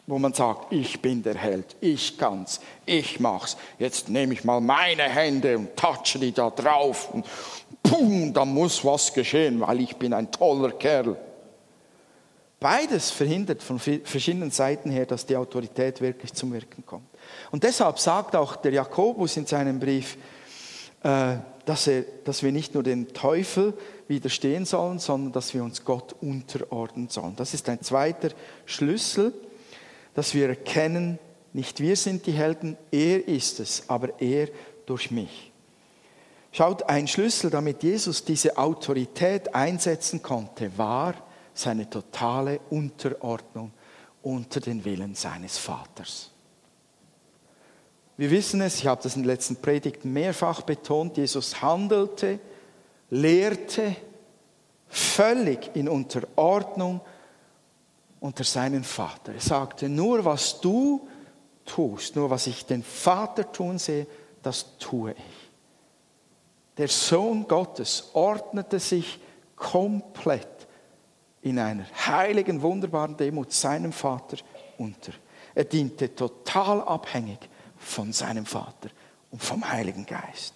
wo 0.06 0.18
man 0.18 0.34
sagt, 0.34 0.72
ich 0.72 1.00
bin 1.00 1.22
der 1.22 1.36
Held, 1.36 1.76
ich 1.80 2.18
kann's, 2.18 2.60
ich 2.86 3.18
mach's. 3.18 3.56
Jetzt 3.78 4.08
nehme 4.08 4.34
ich 4.34 4.44
mal 4.44 4.60
meine 4.60 5.02
Hände 5.04 5.58
und 5.58 5.76
touche 5.76 6.18
die 6.18 6.32
da 6.32 6.50
drauf 6.50 7.12
und 7.12 7.26
pum, 7.82 8.32
da 8.32 8.44
muss 8.44 8.84
was 8.84 9.12
geschehen, 9.12 9.60
weil 9.60 9.80
ich 9.80 9.96
bin 9.96 10.12
ein 10.12 10.30
toller 10.30 10.72
Kerl. 10.72 11.16
Beides 12.60 13.10
verhindert 13.10 13.62
von 13.62 13.78
verschiedenen 13.78 14.50
Seiten 14.50 14.90
her, 14.90 15.06
dass 15.06 15.24
die 15.24 15.36
Autorität 15.36 16.02
wirklich 16.02 16.34
zum 16.34 16.52
Wirken 16.52 16.84
kommt. 16.84 17.08
Und 17.50 17.64
deshalb 17.64 17.98
sagt 17.98 18.36
auch 18.36 18.56
der 18.56 18.72
Jakobus 18.72 19.38
in 19.38 19.46
seinem 19.46 19.80
Brief, 19.80 20.18
äh, 21.02 21.36
dass, 21.64 21.86
er, 21.86 22.04
dass 22.24 22.42
wir 22.42 22.52
nicht 22.52 22.74
nur 22.74 22.82
den 22.82 23.08
Teufel 23.14 23.72
widerstehen 24.08 24.66
sollen, 24.66 24.98
sondern 24.98 25.32
dass 25.32 25.54
wir 25.54 25.64
uns 25.64 25.84
Gott 25.86 26.14
unterordnen 26.20 27.08
sollen. 27.08 27.34
Das 27.36 27.54
ist 27.54 27.66
ein 27.70 27.80
zweiter 27.80 28.28
Schlüssel. 28.66 29.32
dass 30.12 30.34
wir 30.34 30.48
erkennen, 30.48 31.18
nicht 31.52 31.80
wir 31.80 31.96
sind 31.96 32.26
die 32.26 32.32
Helden, 32.32 32.76
er 32.90 33.26
ist 33.26 33.60
es, 33.60 33.84
aber 33.88 34.20
er 34.20 34.48
durch 34.84 35.10
mich. 35.10 35.52
Schaut, 36.52 36.82
ein 36.82 37.06
Schlüssel, 37.06 37.48
damit 37.48 37.82
Jesus 37.84 38.24
diese 38.24 38.58
Autorität 38.58 39.54
einsetzen 39.54 40.20
konnte, 40.20 40.76
war 40.76 41.14
seine 41.54 41.88
totale 41.88 42.60
Unterordnung 42.70 43.72
unter 44.22 44.60
den 44.60 44.84
Willen 44.84 45.14
seines 45.14 45.58
Vaters. 45.58 46.30
Wir 48.16 48.30
wissen 48.30 48.60
es, 48.60 48.80
ich 48.80 48.86
habe 48.86 49.02
das 49.02 49.16
in 49.16 49.22
den 49.22 49.28
letzten 49.28 49.56
Predigten 49.56 50.12
mehrfach 50.12 50.60
betont, 50.62 51.16
Jesus 51.16 51.62
handelte, 51.62 52.38
lehrte 53.08 53.96
völlig 54.88 55.74
in 55.74 55.88
Unterordnung 55.88 57.00
unter 58.20 58.44
seinen 58.44 58.84
Vater. 58.84 59.32
Er 59.32 59.40
sagte, 59.40 59.88
nur 59.88 60.24
was 60.24 60.60
du 60.60 61.08
tust, 61.64 62.16
nur 62.16 62.28
was 62.28 62.46
ich 62.46 62.66
den 62.66 62.82
Vater 62.82 63.50
tun 63.50 63.78
sehe, 63.78 64.06
das 64.42 64.76
tue 64.78 65.12
ich. 65.12 65.50
Der 66.76 66.88
Sohn 66.88 67.46
Gottes 67.46 68.10
ordnete 68.12 68.78
sich 68.80 69.18
komplett 69.56 70.59
in 71.42 71.58
einer 71.58 71.84
heiligen, 72.06 72.62
wunderbaren 72.62 73.16
Demut 73.16 73.52
seinem 73.52 73.92
Vater 73.92 74.38
unter. 74.78 75.12
Er 75.54 75.64
diente 75.64 76.14
total 76.14 76.82
abhängig 76.82 77.38
von 77.76 78.12
seinem 78.12 78.46
Vater 78.46 78.90
und 79.30 79.42
vom 79.42 79.68
Heiligen 79.68 80.06
Geist. 80.06 80.54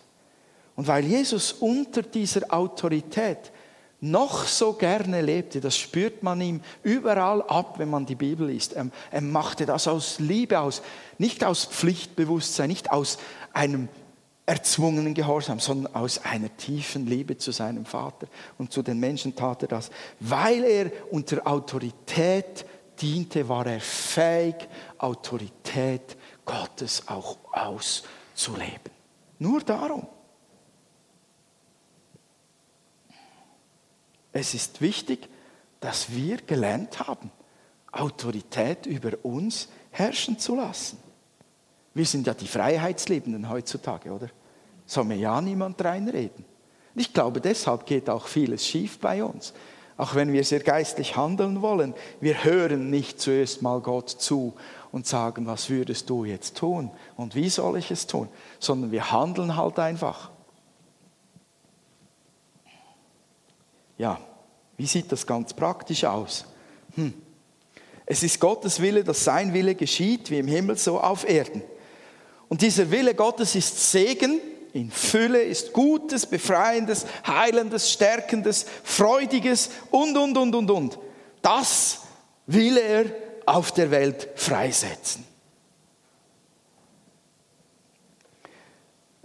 Und 0.77 0.87
weil 0.87 1.05
Jesus 1.05 1.53
unter 1.53 2.03
dieser 2.03 2.53
Autorität 2.53 3.53
noch 4.01 4.45
so 4.45 4.75
gerne 4.75 5.23
lebte, 5.23 5.61
das 5.61 5.79
spürt 5.79 6.23
man 6.23 6.41
ihm 6.41 6.61
überall 6.83 7.43
ab, 7.43 7.79
wenn 7.79 7.89
man 7.89 8.05
die 8.05 8.17
Bibel 8.17 8.49
liest. 8.49 8.75
Er, 8.75 9.21
machte 9.23 9.65
das 9.65 9.89
aus 9.89 10.19
Liebe, 10.19 10.61
aus, 10.61 10.83
nicht 11.17 11.43
aus 11.43 11.65
Pflichtbewusstsein, 11.65 12.69
nicht 12.69 12.91
aus 12.91 13.19
einem 13.53 13.89
erzwungenen 14.47 15.15
Gehorsam, 15.15 15.59
sondern 15.59 15.95
aus 15.95 16.19
einer 16.25 16.55
tiefen 16.57 17.07
Liebe 17.07 17.39
zu 17.39 17.51
seinem 17.51 17.87
Vater 17.87 18.27
und 18.59 18.73
zu 18.73 18.83
den 18.83 19.01
Menschen 19.01 19.35
tat 19.35 19.63
er 19.63 19.69
das. 19.69 19.91
Weil 20.21 20.65
er 20.65 20.93
unter 21.11 21.47
Autorität 21.47 22.67
diente, 23.01 23.49
war 23.49 23.67
er 23.67 23.81
fähig, 23.81 24.57
Autorität 24.99 26.17
Gottes 26.45 27.09
auch 27.09 27.39
auszuleben. 27.53 28.93
Nur 29.39 29.61
darum. 29.63 30.07
Es 34.33 34.53
ist 34.53 34.81
wichtig, 34.81 35.29
dass 35.81 36.11
wir 36.13 36.39
gelernt 36.39 36.99
haben, 37.07 37.31
Autorität 37.93 38.85
über 38.85 39.13
uns 39.23 39.69
herrschen 39.91 40.39
zu 40.39 40.57
lassen. 40.57 40.99
Wir 41.95 42.05
sind 42.05 42.27
ja 42.27 42.35
die 42.35 42.49
Freiheitsliebenden 42.49 43.49
heutzutage, 43.49 44.11
oder? 44.11 44.29
Soll 44.85 45.05
mir 45.05 45.17
ja 45.17 45.41
niemand 45.41 45.83
reinreden. 45.83 46.45
Ich 46.95 47.13
glaube, 47.13 47.41
deshalb 47.41 47.87
geht 47.87 48.11
auch 48.11 48.27
vieles 48.27 48.67
schief 48.67 48.99
bei 48.99 49.25
uns. 49.25 49.55
Auch 49.97 50.17
wenn 50.17 50.33
wir 50.33 50.43
sehr 50.45 50.61
geistlich 50.61 51.17
handeln 51.17 51.63
wollen, 51.63 51.95
wir 52.21 52.45
hören 52.45 52.91
nicht 52.91 53.21
zuerst 53.21 53.63
mal 53.63 53.81
Gott 53.81 54.11
zu 54.11 54.55
und 54.91 55.07
sagen, 55.07 55.47
was 55.47 55.71
würdest 55.71 56.11
du 56.11 56.25
jetzt 56.25 56.57
tun 56.57 56.91
und 57.17 57.35
wie 57.37 57.49
soll 57.49 57.79
ich 57.79 57.91
es 57.91 58.07
tun, 58.07 58.29
sondern 58.59 58.91
wir 58.91 59.13
handeln 59.13 59.57
halt 59.57 59.79
einfach. 59.79 60.31
Ja, 63.97 64.21
wie 64.77 64.87
sieht 64.87 65.13
das 65.13 65.27
ganz 65.27 65.55
praktisch 65.55 66.05
aus? 66.05 66.45
Hm. 66.97 67.15
Es 68.07 68.23
ist 68.23 68.41
Gottes 68.41 68.81
Wille, 68.81 69.05
dass 69.05 69.25
sein 69.25 69.55
Wille 69.55 69.77
geschieht, 69.77 70.31
wie 70.31 70.39
im 70.39 70.49
Himmel, 70.49 70.77
so 70.77 71.01
auf 71.01 71.29
Erden. 71.29 71.63
Und 72.55 72.63
dieser 72.63 72.89
Wille 72.93 73.17
Gottes 73.17 73.57
ist 73.57 73.91
Segen 73.91 74.39
in 74.73 74.89
Fülle, 74.89 75.43
ist 75.43 75.73
Gutes, 75.73 76.25
Befreiendes, 76.25 77.05
Heilendes, 77.27 77.91
Stärkendes, 77.91 78.65
Freudiges 78.85 79.71
und, 79.91 80.17
und, 80.17 80.39
und, 80.39 80.55
und, 80.55 80.71
und. 80.71 80.99
Das 81.43 82.03
will 82.47 82.77
er 82.77 83.07
auf 83.45 83.73
der 83.73 83.91
Welt 83.91 84.29
freisetzen. 84.37 85.27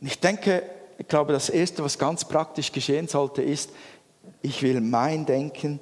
Und 0.01 0.07
ich 0.07 0.19
denke, 0.19 0.63
ich 0.97 1.07
glaube, 1.07 1.31
das 1.31 1.51
Erste, 1.51 1.83
was 1.83 1.99
ganz 1.99 2.25
praktisch 2.25 2.71
geschehen 2.71 3.07
sollte, 3.07 3.43
ist, 3.43 3.69
ich 4.41 4.63
will 4.63 4.81
mein 4.81 5.27
Denken 5.27 5.79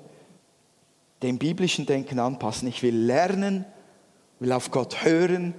dem 1.24 1.38
biblischen 1.38 1.86
Denken 1.86 2.20
anpassen. 2.20 2.68
Ich 2.68 2.84
will 2.84 2.98
lernen, 2.98 3.64
will 4.42 4.52
auf 4.52 4.70
Gott 4.70 5.06
hören, 5.06 5.54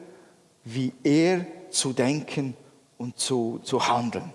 wie 0.64 0.92
er 1.02 1.46
zu 1.70 1.92
denken 1.92 2.56
und 2.96 3.18
zu, 3.18 3.60
zu 3.62 3.88
handeln. 3.88 4.32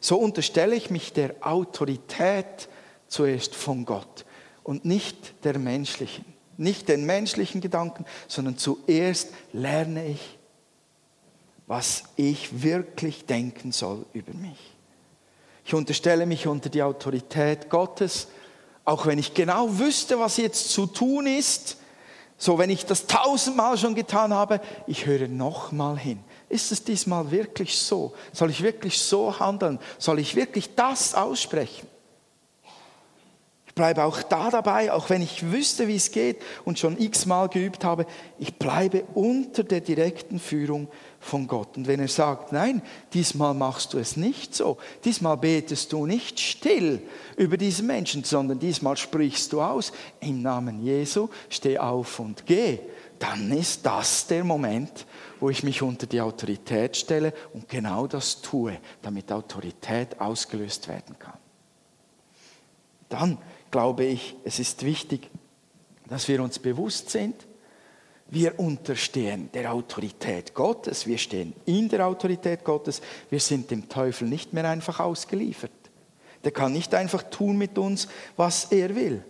So 0.00 0.16
unterstelle 0.16 0.74
ich 0.74 0.90
mich 0.90 1.12
der 1.12 1.34
Autorität 1.40 2.68
zuerst 3.08 3.54
von 3.54 3.84
Gott 3.84 4.24
und 4.64 4.84
nicht 4.84 5.44
der 5.44 5.58
menschlichen. 5.58 6.24
Nicht 6.56 6.88
den 6.88 7.06
menschlichen 7.06 7.60
Gedanken, 7.60 8.04
sondern 8.28 8.58
zuerst 8.58 9.30
lerne 9.52 10.06
ich, 10.06 10.38
was 11.66 12.04
ich 12.16 12.62
wirklich 12.62 13.26
denken 13.26 13.72
soll 13.72 14.04
über 14.12 14.34
mich. 14.34 14.58
Ich 15.64 15.74
unterstelle 15.74 16.26
mich 16.26 16.46
unter 16.46 16.68
die 16.68 16.82
Autorität 16.82 17.70
Gottes, 17.70 18.28
auch 18.84 19.06
wenn 19.06 19.18
ich 19.18 19.34
genau 19.34 19.78
wüsste, 19.78 20.18
was 20.18 20.36
jetzt 20.36 20.70
zu 20.70 20.86
tun 20.86 21.26
ist. 21.26 21.78
So, 22.36 22.58
wenn 22.58 22.70
ich 22.70 22.84
das 22.84 23.06
tausendmal 23.06 23.78
schon 23.78 23.94
getan 23.94 24.34
habe, 24.34 24.60
ich 24.88 25.06
höre 25.06 25.28
nochmal 25.28 25.96
hin. 25.96 26.18
Ist 26.52 26.70
es 26.70 26.84
diesmal 26.84 27.30
wirklich 27.30 27.78
so? 27.78 28.12
Soll 28.34 28.50
ich 28.50 28.62
wirklich 28.62 28.98
so 28.98 29.40
handeln? 29.40 29.78
Soll 29.96 30.18
ich 30.18 30.36
wirklich 30.36 30.74
das 30.74 31.14
aussprechen? 31.14 31.88
Ich 33.66 33.74
bleibe 33.74 34.04
auch 34.04 34.22
da 34.22 34.50
dabei, 34.50 34.92
auch 34.92 35.08
wenn 35.08 35.22
ich 35.22 35.50
wüsste, 35.50 35.88
wie 35.88 35.96
es 35.96 36.10
geht 36.10 36.42
und 36.66 36.78
schon 36.78 37.00
x-mal 37.00 37.48
geübt 37.48 37.86
habe. 37.86 38.04
Ich 38.38 38.56
bleibe 38.56 39.04
unter 39.14 39.64
der 39.64 39.80
direkten 39.80 40.38
Führung 40.38 40.88
von 41.20 41.46
Gott. 41.46 41.78
Und 41.78 41.86
wenn 41.86 42.00
er 42.00 42.08
sagt, 42.08 42.52
nein, 42.52 42.82
diesmal 43.14 43.54
machst 43.54 43.94
du 43.94 43.98
es 43.98 44.18
nicht 44.18 44.54
so, 44.54 44.76
diesmal 45.06 45.38
betest 45.38 45.90
du 45.94 46.04
nicht 46.04 46.38
still 46.38 47.00
über 47.38 47.56
diesen 47.56 47.86
Menschen, 47.86 48.24
sondern 48.24 48.58
diesmal 48.58 48.98
sprichst 48.98 49.54
du 49.54 49.62
aus, 49.62 49.90
im 50.20 50.42
Namen 50.42 50.84
Jesu, 50.84 51.30
steh 51.48 51.78
auf 51.78 52.18
und 52.18 52.44
geh, 52.44 52.78
dann 53.18 53.50
ist 53.52 53.86
das 53.86 54.26
der 54.26 54.44
Moment, 54.44 55.06
wo 55.42 55.50
ich 55.50 55.64
mich 55.64 55.82
unter 55.82 56.06
die 56.06 56.20
Autorität 56.20 56.96
stelle 56.96 57.34
und 57.52 57.68
genau 57.68 58.06
das 58.06 58.42
tue, 58.42 58.78
damit 59.02 59.32
Autorität 59.32 60.20
ausgelöst 60.20 60.86
werden 60.86 61.18
kann. 61.18 61.36
Dann 63.08 63.38
glaube 63.72 64.04
ich, 64.04 64.36
es 64.44 64.60
ist 64.60 64.84
wichtig, 64.84 65.28
dass 66.08 66.28
wir 66.28 66.40
uns 66.40 66.60
bewusst 66.60 67.10
sind, 67.10 67.34
wir 68.28 68.56
unterstehen 68.60 69.50
der 69.52 69.72
Autorität 69.72 70.54
Gottes, 70.54 71.08
wir 71.08 71.18
stehen 71.18 71.54
in 71.66 71.88
der 71.88 72.06
Autorität 72.06 72.62
Gottes, 72.62 73.02
wir 73.28 73.40
sind 73.40 73.72
dem 73.72 73.88
Teufel 73.88 74.28
nicht 74.28 74.52
mehr 74.52 74.68
einfach 74.68 75.00
ausgeliefert. 75.00 75.72
Der 76.44 76.52
kann 76.52 76.72
nicht 76.72 76.94
einfach 76.94 77.24
tun 77.24 77.58
mit 77.58 77.78
uns, 77.78 78.06
was 78.36 78.66
er 78.66 78.94
will 78.94 79.24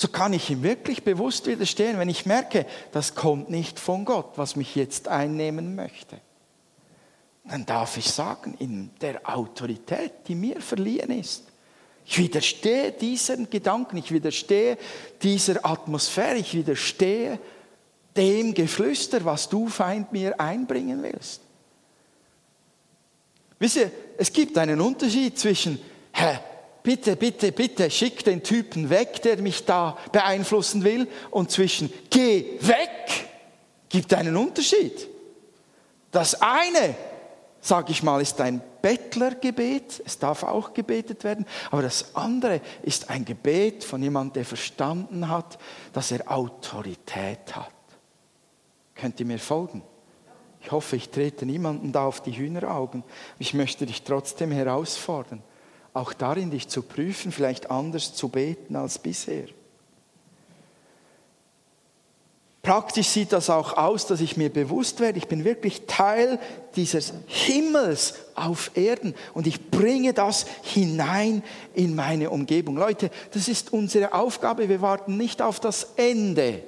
so 0.00 0.08
kann 0.08 0.32
ich 0.32 0.48
ihm 0.48 0.62
wirklich 0.62 1.04
bewusst 1.04 1.46
widerstehen, 1.46 1.98
wenn 1.98 2.08
ich 2.08 2.24
merke, 2.24 2.64
das 2.90 3.14
kommt 3.14 3.50
nicht 3.50 3.78
von 3.78 4.06
Gott, 4.06 4.32
was 4.36 4.56
mich 4.56 4.74
jetzt 4.74 5.08
einnehmen 5.08 5.74
möchte. 5.74 6.16
Dann 7.44 7.66
darf 7.66 7.98
ich 7.98 8.10
sagen, 8.10 8.56
in 8.58 8.92
der 9.02 9.20
Autorität, 9.28 10.12
die 10.26 10.34
mir 10.34 10.62
verliehen 10.62 11.10
ist, 11.10 11.44
ich 12.06 12.16
widerstehe 12.16 12.92
diesen 12.92 13.50
Gedanken, 13.50 13.98
ich 13.98 14.10
widerstehe 14.10 14.78
dieser 15.20 15.66
Atmosphäre, 15.66 16.36
ich 16.36 16.54
widerstehe 16.54 17.38
dem 18.16 18.54
Geflüster, 18.54 19.22
was 19.26 19.50
du, 19.50 19.68
Feind, 19.68 20.12
mir 20.12 20.40
einbringen 20.40 21.02
willst. 21.02 21.42
Wisst 23.58 23.76
ihr, 23.76 23.90
es 24.16 24.32
gibt 24.32 24.56
einen 24.56 24.80
Unterschied 24.80 25.38
zwischen, 25.38 25.78
hä, 26.14 26.38
bitte, 26.82 27.16
bitte, 27.16 27.52
bitte, 27.52 27.90
schick 27.90 28.24
den 28.24 28.42
Typen 28.42 28.90
weg, 28.90 29.22
der 29.22 29.38
mich 29.38 29.64
da 29.64 29.98
beeinflussen 30.12 30.84
will, 30.84 31.08
und 31.30 31.50
zwischen 31.50 31.92
geh 32.10 32.58
weg 32.60 33.28
gibt 33.88 34.14
einen 34.14 34.36
Unterschied. 34.36 35.08
Das 36.10 36.40
eine, 36.40 36.94
sage 37.60 37.92
ich 37.92 38.02
mal, 38.02 38.20
ist 38.20 38.40
ein 38.40 38.62
Bettlergebet, 38.80 40.02
es 40.04 40.18
darf 40.18 40.42
auch 40.42 40.72
gebetet 40.72 41.24
werden, 41.24 41.44
aber 41.70 41.82
das 41.82 42.14
andere 42.14 42.60
ist 42.82 43.10
ein 43.10 43.24
Gebet 43.24 43.84
von 43.84 44.02
jemandem, 44.02 44.34
der 44.34 44.44
verstanden 44.46 45.28
hat, 45.28 45.58
dass 45.92 46.10
er 46.10 46.30
Autorität 46.30 47.54
hat. 47.54 47.72
Könnt 48.94 49.20
ihr 49.20 49.26
mir 49.26 49.38
folgen? 49.38 49.82
Ich 50.62 50.72
hoffe, 50.72 50.96
ich 50.96 51.08
trete 51.08 51.46
niemanden 51.46 51.92
da 51.92 52.04
auf 52.04 52.22
die 52.22 52.32
Hühneraugen. 52.32 53.02
Ich 53.38 53.54
möchte 53.54 53.86
dich 53.86 54.02
trotzdem 54.02 54.52
herausfordern 54.52 55.42
auch 55.92 56.12
darin 56.12 56.50
dich 56.50 56.68
zu 56.68 56.82
prüfen, 56.82 57.32
vielleicht 57.32 57.70
anders 57.70 58.14
zu 58.14 58.28
beten 58.28 58.76
als 58.76 58.98
bisher. 58.98 59.48
Praktisch 62.62 63.08
sieht 63.08 63.32
das 63.32 63.48
auch 63.48 63.78
aus, 63.78 64.06
dass 64.06 64.20
ich 64.20 64.36
mir 64.36 64.50
bewusst 64.50 65.00
werde, 65.00 65.16
ich 65.16 65.28
bin 65.28 65.44
wirklich 65.44 65.86
Teil 65.86 66.38
dieses 66.76 67.14
Himmels 67.26 68.14
auf 68.34 68.72
Erden 68.74 69.14
und 69.32 69.46
ich 69.46 69.70
bringe 69.70 70.12
das 70.12 70.44
hinein 70.62 71.42
in 71.72 71.94
meine 71.94 72.28
Umgebung. 72.28 72.76
Leute, 72.76 73.10
das 73.32 73.48
ist 73.48 73.72
unsere 73.72 74.12
Aufgabe. 74.12 74.68
Wir 74.68 74.82
warten 74.82 75.16
nicht 75.16 75.40
auf 75.40 75.58
das 75.58 75.88
Ende, 75.96 76.62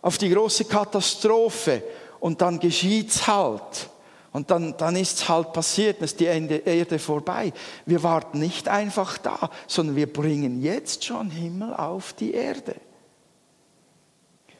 auf 0.00 0.16
die 0.16 0.30
große 0.30 0.64
Katastrophe 0.64 1.82
und 2.20 2.40
dann 2.40 2.58
geschieht's 2.58 3.26
halt. 3.26 3.90
Und 4.32 4.50
dann, 4.50 4.76
dann 4.76 4.94
ist 4.96 5.18
es 5.18 5.28
halt 5.28 5.52
passiert, 5.52 5.98
dann 5.98 6.04
ist 6.04 6.20
die 6.20 6.24
Erde 6.24 6.98
vorbei. 6.98 7.52
Wir 7.84 8.02
warten 8.02 8.38
nicht 8.38 8.68
einfach 8.68 9.18
da, 9.18 9.50
sondern 9.66 9.96
wir 9.96 10.12
bringen 10.12 10.62
jetzt 10.62 11.04
schon 11.04 11.30
Himmel 11.30 11.74
auf 11.74 12.12
die 12.12 12.32
Erde. 12.32 12.76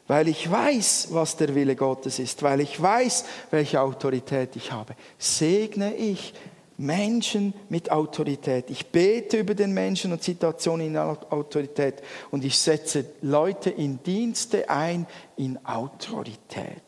Weil 0.09 0.27
ich 0.27 0.51
weiß, 0.51 1.09
was 1.13 1.37
der 1.37 1.55
Wille 1.55 1.77
Gottes 1.77 2.19
ist, 2.19 2.43
weil 2.43 2.61
ich 2.61 2.83
weiß, 2.83 3.25
welche 3.53 3.81
Autorität 3.81 4.57
ich 4.57 4.73
habe, 4.73 4.97
segne 5.19 5.95
ich 5.95 6.35
Menschen 6.81 7.55
mit 7.69 7.93
Autorität. 7.93 8.71
Ich 8.71 8.87
bete 8.87 9.37
über 9.37 9.55
den 9.55 9.73
Menschen 9.73 10.13
und 10.13 10.23
Situationen 10.23 10.89
in 10.89 10.97
Autorität 10.97 12.03
und 12.33 12.45
ich 12.45 12.59
setze 12.59 13.05
Leute 13.23 13.71
in 13.71 14.03
Dienste 14.03 14.69
ein 14.69 15.07
in 15.37 15.65
Autorität. 15.65 16.83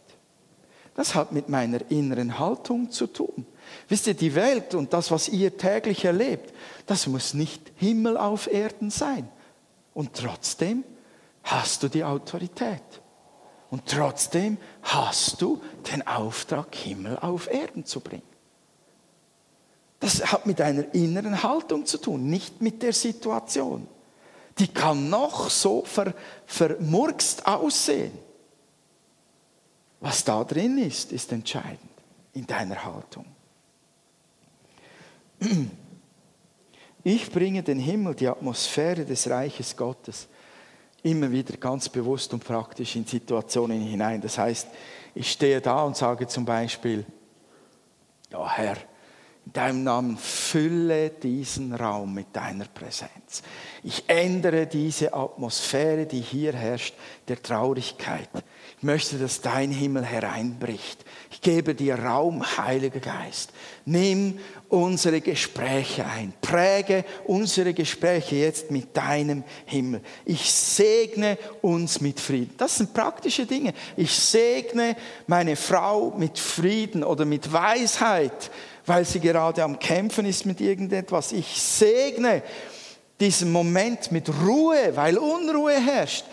Das 0.94 1.14
hat 1.14 1.32
mit 1.32 1.48
meiner 1.48 1.90
inneren 1.90 2.38
Haltung 2.38 2.90
zu 2.90 3.06
tun. 3.06 3.46
Wisst 3.88 4.06
ihr, 4.06 4.14
die 4.14 4.34
Welt 4.34 4.74
und 4.74 4.92
das, 4.92 5.10
was 5.10 5.28
ihr 5.28 5.56
täglich 5.56 6.04
erlebt, 6.04 6.52
das 6.86 7.06
muss 7.06 7.34
nicht 7.34 7.72
Himmel 7.76 8.16
auf 8.16 8.46
Erden 8.46 8.90
sein. 8.90 9.28
Und 9.94 10.14
trotzdem 10.14 10.84
hast 11.44 11.82
du 11.82 11.88
die 11.88 12.04
Autorität. 12.04 12.82
Und 13.70 13.86
trotzdem 13.86 14.58
hast 14.82 15.40
du 15.40 15.62
den 15.90 16.06
Auftrag, 16.06 16.74
Himmel 16.74 17.18
auf 17.18 17.50
Erden 17.50 17.86
zu 17.86 18.00
bringen. 18.00 18.22
Das 19.98 20.32
hat 20.32 20.46
mit 20.46 20.60
einer 20.60 20.94
inneren 20.94 21.42
Haltung 21.42 21.86
zu 21.86 21.96
tun, 21.96 22.26
nicht 22.28 22.60
mit 22.60 22.82
der 22.82 22.92
Situation. 22.92 23.86
Die 24.58 24.68
kann 24.68 25.08
noch 25.08 25.48
so 25.48 25.84
ver, 25.84 26.12
vermurkst 26.44 27.46
aussehen. 27.46 28.12
Was 30.02 30.24
da 30.24 30.42
drin 30.42 30.78
ist, 30.78 31.12
ist 31.12 31.30
entscheidend 31.30 31.78
in 32.34 32.44
deiner 32.44 32.84
Haltung. 32.84 33.24
Ich 37.04 37.30
bringe 37.30 37.62
den 37.62 37.78
Himmel, 37.78 38.16
die 38.16 38.26
Atmosphäre 38.26 39.04
des 39.04 39.30
Reiches 39.30 39.76
Gottes 39.76 40.26
immer 41.04 41.30
wieder 41.30 41.56
ganz 41.56 41.88
bewusst 41.88 42.32
und 42.32 42.44
praktisch 42.44 42.96
in 42.96 43.06
Situationen 43.06 43.80
hinein. 43.80 44.20
Das 44.20 44.38
heißt, 44.38 44.66
ich 45.14 45.30
stehe 45.30 45.60
da 45.60 45.84
und 45.84 45.96
sage 45.96 46.26
zum 46.26 46.44
Beispiel, 46.44 47.04
ja 48.30 48.48
Herr, 48.56 48.76
in 49.46 49.52
deinem 49.52 49.84
Namen 49.84 50.16
fülle 50.16 51.10
diesen 51.10 51.74
Raum 51.74 52.12
mit 52.14 52.34
deiner 52.34 52.66
Präsenz. 52.66 53.42
Ich 53.84 54.08
ändere 54.08 54.66
diese 54.66 55.14
Atmosphäre, 55.14 56.06
die 56.06 56.20
hier 56.20 56.54
herrscht, 56.54 56.94
der 57.28 57.40
Traurigkeit. 57.40 58.28
Möchte, 58.82 59.16
dass 59.18 59.40
dein 59.40 59.70
Himmel 59.70 60.04
hereinbricht. 60.04 61.04
Ich 61.30 61.40
gebe 61.40 61.74
dir 61.74 61.96
Raum, 61.96 62.44
Heiliger 62.58 63.00
Geist. 63.00 63.50
Nimm 63.84 64.38
unsere 64.68 65.20
Gespräche 65.20 66.04
ein. 66.04 66.32
Präge 66.40 67.04
unsere 67.24 67.74
Gespräche 67.74 68.36
jetzt 68.36 68.70
mit 68.70 68.96
deinem 68.96 69.44
Himmel. 69.66 70.00
Ich 70.24 70.50
segne 70.52 71.38
uns 71.60 72.00
mit 72.00 72.20
Frieden. 72.20 72.54
Das 72.58 72.78
sind 72.78 72.92
praktische 72.92 73.46
Dinge. 73.46 73.72
Ich 73.96 74.12
segne 74.12 74.96
meine 75.26 75.56
Frau 75.56 76.12
mit 76.16 76.38
Frieden 76.38 77.04
oder 77.04 77.24
mit 77.24 77.52
Weisheit 77.52 78.50
weil 78.86 79.04
sie 79.04 79.20
gerade 79.20 79.62
am 79.62 79.78
Kämpfen 79.78 80.26
ist 80.26 80.46
mit 80.46 80.60
irgendetwas. 80.60 81.32
Ich 81.32 81.60
segne 81.60 82.42
diesen 83.20 83.52
Moment 83.52 84.10
mit 84.10 84.28
Ruhe, 84.28 84.92
weil 84.94 85.16
Unruhe 85.18 85.74
herrscht. 85.74 86.24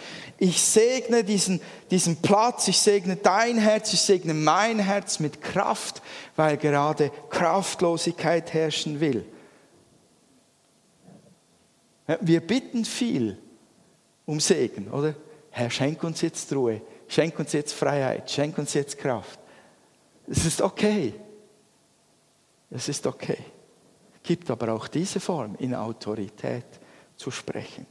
Ich 0.41 0.61
segne 0.61 1.25
diesen, 1.25 1.59
diesen 1.91 2.21
Platz, 2.21 2.69
ich 2.69 2.79
segne 2.79 3.17
dein 3.17 3.57
Herz, 3.57 3.91
ich 3.91 3.99
segne 3.99 4.33
mein 4.33 4.79
Herz 4.79 5.19
mit 5.19 5.41
Kraft, 5.41 6.01
weil 6.37 6.55
gerade 6.55 7.11
Kraftlosigkeit 7.29 8.53
herrschen 8.53 9.01
will. 9.01 9.25
Wir 12.21 12.39
bitten 12.39 12.85
viel 12.85 13.37
um 14.25 14.39
Segen, 14.39 14.89
oder? 14.91 15.13
Herr, 15.51 15.69
schenk 15.69 16.03
uns 16.05 16.21
jetzt 16.21 16.53
Ruhe, 16.53 16.81
schenk 17.09 17.37
uns 17.37 17.51
jetzt 17.51 17.73
Freiheit, 17.73 18.31
schenk 18.31 18.57
uns 18.57 18.73
jetzt 18.73 18.97
Kraft. 18.97 19.39
Es 20.25 20.45
ist 20.45 20.61
okay. 20.61 21.13
Es 22.71 22.87
ist 22.87 23.05
okay. 23.07 23.39
Gibt 24.23 24.49
aber 24.49 24.73
auch 24.73 24.87
diese 24.87 25.19
Form, 25.19 25.55
in 25.59 25.75
Autorität 25.75 26.65
zu 27.17 27.29
sprechen. 27.29 27.85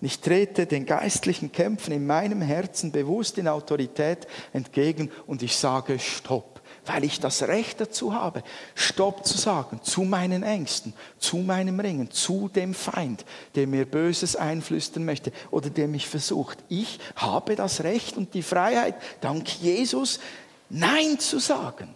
Und 0.00 0.06
ich 0.06 0.20
trete 0.20 0.66
den 0.66 0.84
geistlichen 0.84 1.52
Kämpfen 1.52 1.92
in 1.92 2.06
meinem 2.06 2.42
Herzen 2.42 2.92
bewusst 2.92 3.38
in 3.38 3.48
Autorität 3.48 4.26
entgegen 4.52 5.10
und 5.26 5.42
ich 5.42 5.56
sage 5.56 5.98
Stopp, 5.98 6.60
weil 6.84 7.04
ich 7.04 7.18
das 7.18 7.42
Recht 7.44 7.80
dazu 7.80 8.12
habe, 8.12 8.42
Stopp 8.74 9.24
zu 9.24 9.38
sagen 9.38 9.80
zu 9.82 10.02
meinen 10.02 10.42
Ängsten, 10.42 10.92
zu 11.18 11.38
meinem 11.38 11.80
Ringen, 11.80 12.10
zu 12.10 12.48
dem 12.48 12.74
Feind, 12.74 13.24
der 13.54 13.66
mir 13.66 13.86
Böses 13.86 14.36
einflüstern 14.36 15.06
möchte 15.06 15.32
oder 15.50 15.70
der 15.70 15.88
mich 15.88 16.06
versucht. 16.06 16.58
Ich 16.68 16.98
habe 17.14 17.56
das 17.56 17.82
Recht 17.82 18.18
und 18.18 18.34
die 18.34 18.42
Freiheit, 18.42 18.96
dank 19.22 19.48
Jesus, 19.60 20.20
Nein 20.68 21.18
zu 21.18 21.38
sagen. 21.38 21.94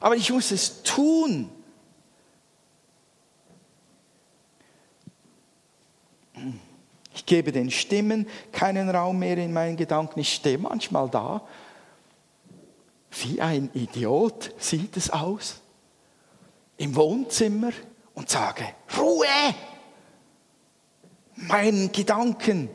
Aber 0.00 0.16
ich 0.16 0.30
muss 0.32 0.52
es 0.52 0.82
tun. 0.82 1.50
Ich 7.14 7.26
gebe 7.26 7.52
den 7.52 7.70
Stimmen 7.70 8.26
keinen 8.52 8.88
Raum 8.88 9.18
mehr 9.18 9.36
in 9.38 9.52
meinen 9.52 9.76
Gedanken. 9.76 10.20
Ich 10.20 10.32
stehe 10.32 10.58
manchmal 10.58 11.08
da. 11.10 11.42
Wie 13.10 13.40
ein 13.40 13.70
Idiot 13.74 14.52
sieht 14.58 14.96
es 14.96 15.10
aus. 15.10 15.60
Im 16.78 16.96
Wohnzimmer 16.96 17.72
und 18.14 18.30
sage, 18.30 18.64
Ruhe! 18.96 19.26
Meinen 21.34 21.92
Gedanken, 21.92 22.68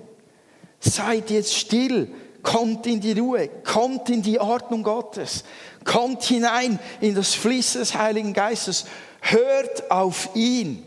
seid 0.80 1.30
jetzt 1.30 1.56
still, 1.56 2.14
kommt 2.44 2.86
in 2.86 3.02
die 3.02 3.14
Ruhe, 3.14 3.50
kommt 3.64 4.10
in 4.10 4.22
die 4.22 4.40
Ordnung 4.40 4.84
Gottes, 4.84 5.44
kommt 5.84 6.24
hinein 6.24 6.80
in 7.02 7.16
das 7.16 7.34
Fließen 7.34 7.82
des 7.82 7.96
Heiligen 7.96 8.34
Geistes, 8.34 8.86
hört 9.22 9.90
auf 9.90 10.30
ihn. 10.36 10.84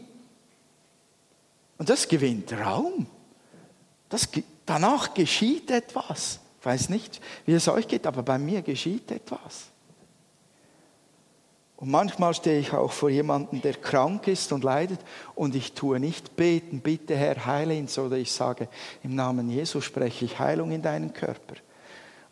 Und 1.78 1.88
das 1.88 2.08
gewinnt 2.08 2.52
Raum. 2.52 3.06
Das, 4.10 4.28
danach 4.66 5.14
geschieht 5.14 5.70
etwas. 5.70 6.40
Ich 6.60 6.66
weiß 6.66 6.90
nicht, 6.90 7.22
wie 7.46 7.54
es 7.54 7.66
euch 7.68 7.88
geht, 7.88 8.06
aber 8.06 8.22
bei 8.22 8.38
mir 8.38 8.60
geschieht 8.60 9.10
etwas. 9.10 9.70
Und 11.76 11.90
manchmal 11.90 12.34
stehe 12.34 12.60
ich 12.60 12.74
auch 12.74 12.92
vor 12.92 13.08
jemandem, 13.08 13.62
der 13.62 13.72
krank 13.72 14.28
ist 14.28 14.52
und 14.52 14.64
leidet 14.64 15.00
und 15.34 15.54
ich 15.54 15.72
tue 15.72 15.98
nicht 15.98 16.36
beten, 16.36 16.80
bitte 16.80 17.16
Herr, 17.16 17.46
heile 17.46 17.74
ihn, 17.74 17.88
sondern 17.88 18.20
ich 18.20 18.30
sage, 18.30 18.68
im 19.02 19.14
Namen 19.14 19.48
Jesu 19.48 19.80
spreche 19.80 20.26
ich 20.26 20.38
Heilung 20.38 20.72
in 20.72 20.82
deinen 20.82 21.14
Körper. 21.14 21.54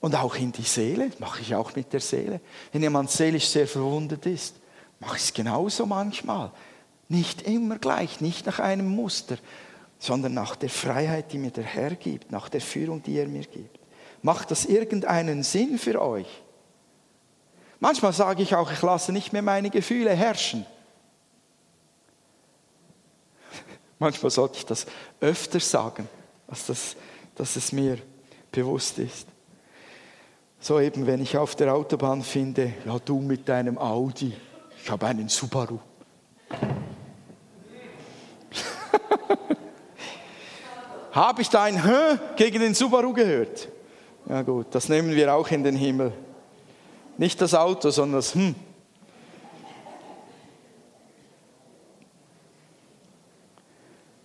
Und 0.00 0.14
auch 0.14 0.36
in 0.36 0.52
die 0.52 0.62
Seele, 0.62 1.10
mache 1.18 1.40
ich 1.40 1.54
auch 1.54 1.74
mit 1.74 1.94
der 1.94 2.00
Seele. 2.00 2.42
Wenn 2.72 2.82
jemand 2.82 3.10
seelisch 3.10 3.48
sehr 3.48 3.66
verwundet 3.66 4.26
ist, 4.26 4.56
mache 5.00 5.16
ich 5.16 5.22
es 5.22 5.32
genauso 5.32 5.86
manchmal. 5.86 6.50
Nicht 7.08 7.40
immer 7.42 7.78
gleich, 7.78 8.20
nicht 8.20 8.44
nach 8.44 8.58
einem 8.58 8.88
Muster, 8.88 9.38
sondern 9.98 10.34
nach 10.34 10.56
der 10.56 10.70
Freiheit, 10.70 11.32
die 11.32 11.38
mir 11.38 11.50
der 11.50 11.64
Herr 11.64 11.94
gibt, 11.94 12.30
nach 12.30 12.48
der 12.48 12.60
Führung, 12.60 13.02
die 13.02 13.18
er 13.18 13.26
mir 13.26 13.44
gibt. 13.44 13.78
Macht 14.22 14.50
das 14.50 14.64
irgendeinen 14.64 15.42
Sinn 15.42 15.78
für 15.78 16.00
euch? 16.00 16.28
Manchmal 17.80 18.12
sage 18.12 18.42
ich 18.42 18.54
auch, 18.54 18.72
ich 18.72 18.82
lasse 18.82 19.12
nicht 19.12 19.32
mehr 19.32 19.42
meine 19.42 19.70
Gefühle 19.70 20.10
herrschen. 20.10 20.66
Manchmal 23.98 24.30
sollte 24.30 24.58
ich 24.58 24.66
das 24.66 24.86
öfter 25.20 25.60
sagen, 25.60 26.08
als 26.48 26.66
das, 26.66 26.96
dass 27.36 27.56
es 27.56 27.72
mir 27.72 27.98
bewusst 28.50 28.98
ist. 28.98 29.28
So 30.60 30.80
eben, 30.80 31.06
wenn 31.06 31.22
ich 31.22 31.36
auf 31.36 31.54
der 31.54 31.72
Autobahn 31.72 32.22
finde, 32.22 32.74
ja 32.84 32.98
du 32.98 33.20
mit 33.20 33.48
deinem 33.48 33.78
Audi, 33.78 34.34
ich 34.82 34.90
habe 34.90 35.06
einen 35.06 35.28
Subaru. 35.28 35.78
Habe 41.18 41.42
ich 41.42 41.50
da 41.50 41.64
ein 41.64 41.84
Hö 41.84 42.16
gegen 42.36 42.60
den 42.60 42.74
Subaru 42.74 43.12
gehört? 43.12 43.68
Ja 44.28 44.42
gut, 44.42 44.66
das 44.70 44.88
nehmen 44.88 45.16
wir 45.16 45.34
auch 45.34 45.50
in 45.50 45.64
den 45.64 45.74
Himmel. 45.74 46.12
Nicht 47.16 47.40
das 47.40 47.54
Auto, 47.54 47.90
sondern 47.90 48.20
das 48.20 48.36
Hm. 48.36 48.54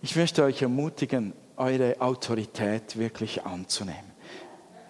Ich 0.02 0.14
möchte 0.14 0.44
euch 0.44 0.62
ermutigen, 0.62 1.32
eure 1.56 2.00
Autorität 2.00 2.96
wirklich 2.96 3.42
anzunehmen. 3.42 4.12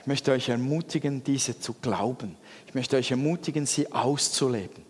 Ich 0.01 0.07
möchte 0.07 0.33
euch 0.33 0.51
ermutigen, 0.51 1.25
diese 1.25 1.59
zu 1.59 1.73
glauben. 1.73 2.37
Ich 2.67 2.75
möchte 2.75 2.99
euch 2.99 3.13
ermutigen, 3.13 3.65
sie 3.65 3.91
auszuleben. 3.91 4.85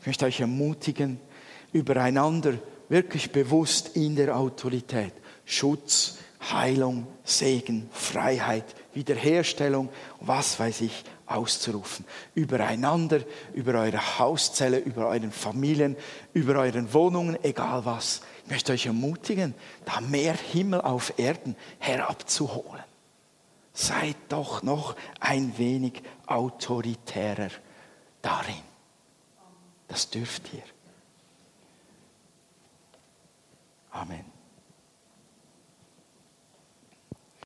Ich 0.00 0.06
möchte 0.06 0.24
euch 0.24 0.40
ermutigen, 0.40 1.20
übereinander 1.74 2.54
wirklich 2.88 3.32
bewusst 3.32 3.96
in 3.98 4.16
der 4.16 4.34
Autorität 4.34 5.12
Schutz, 5.44 6.16
Heilung, 6.52 7.06
Segen, 7.24 7.88
Freiheit, 7.92 8.64
Wiederherstellung, 8.92 9.88
was 10.20 10.58
weiß 10.60 10.82
ich, 10.82 11.04
auszurufen. 11.26 12.04
Übereinander, 12.34 13.20
über 13.54 13.80
eure 13.80 14.18
Hauszelle, 14.18 14.78
über 14.78 15.08
euren 15.08 15.32
Familien, 15.32 15.96
über 16.32 16.56
euren 16.56 16.92
Wohnungen, 16.92 17.42
egal 17.42 17.84
was. 17.84 18.20
Ich 18.44 18.50
möchte 18.50 18.72
euch 18.72 18.86
ermutigen, 18.86 19.54
da 19.84 20.00
mehr 20.00 20.34
Himmel 20.34 20.80
auf 20.82 21.18
Erden 21.18 21.56
herabzuholen. 21.78 22.84
Seid 23.72 24.16
doch 24.28 24.62
noch 24.62 24.94
ein 25.20 25.56
wenig 25.58 26.02
autoritärer 26.26 27.50
darin. 28.22 28.62
Das 29.88 30.10
dürft 30.10 30.52
ihr. 30.52 30.62
Amen. 33.90 34.33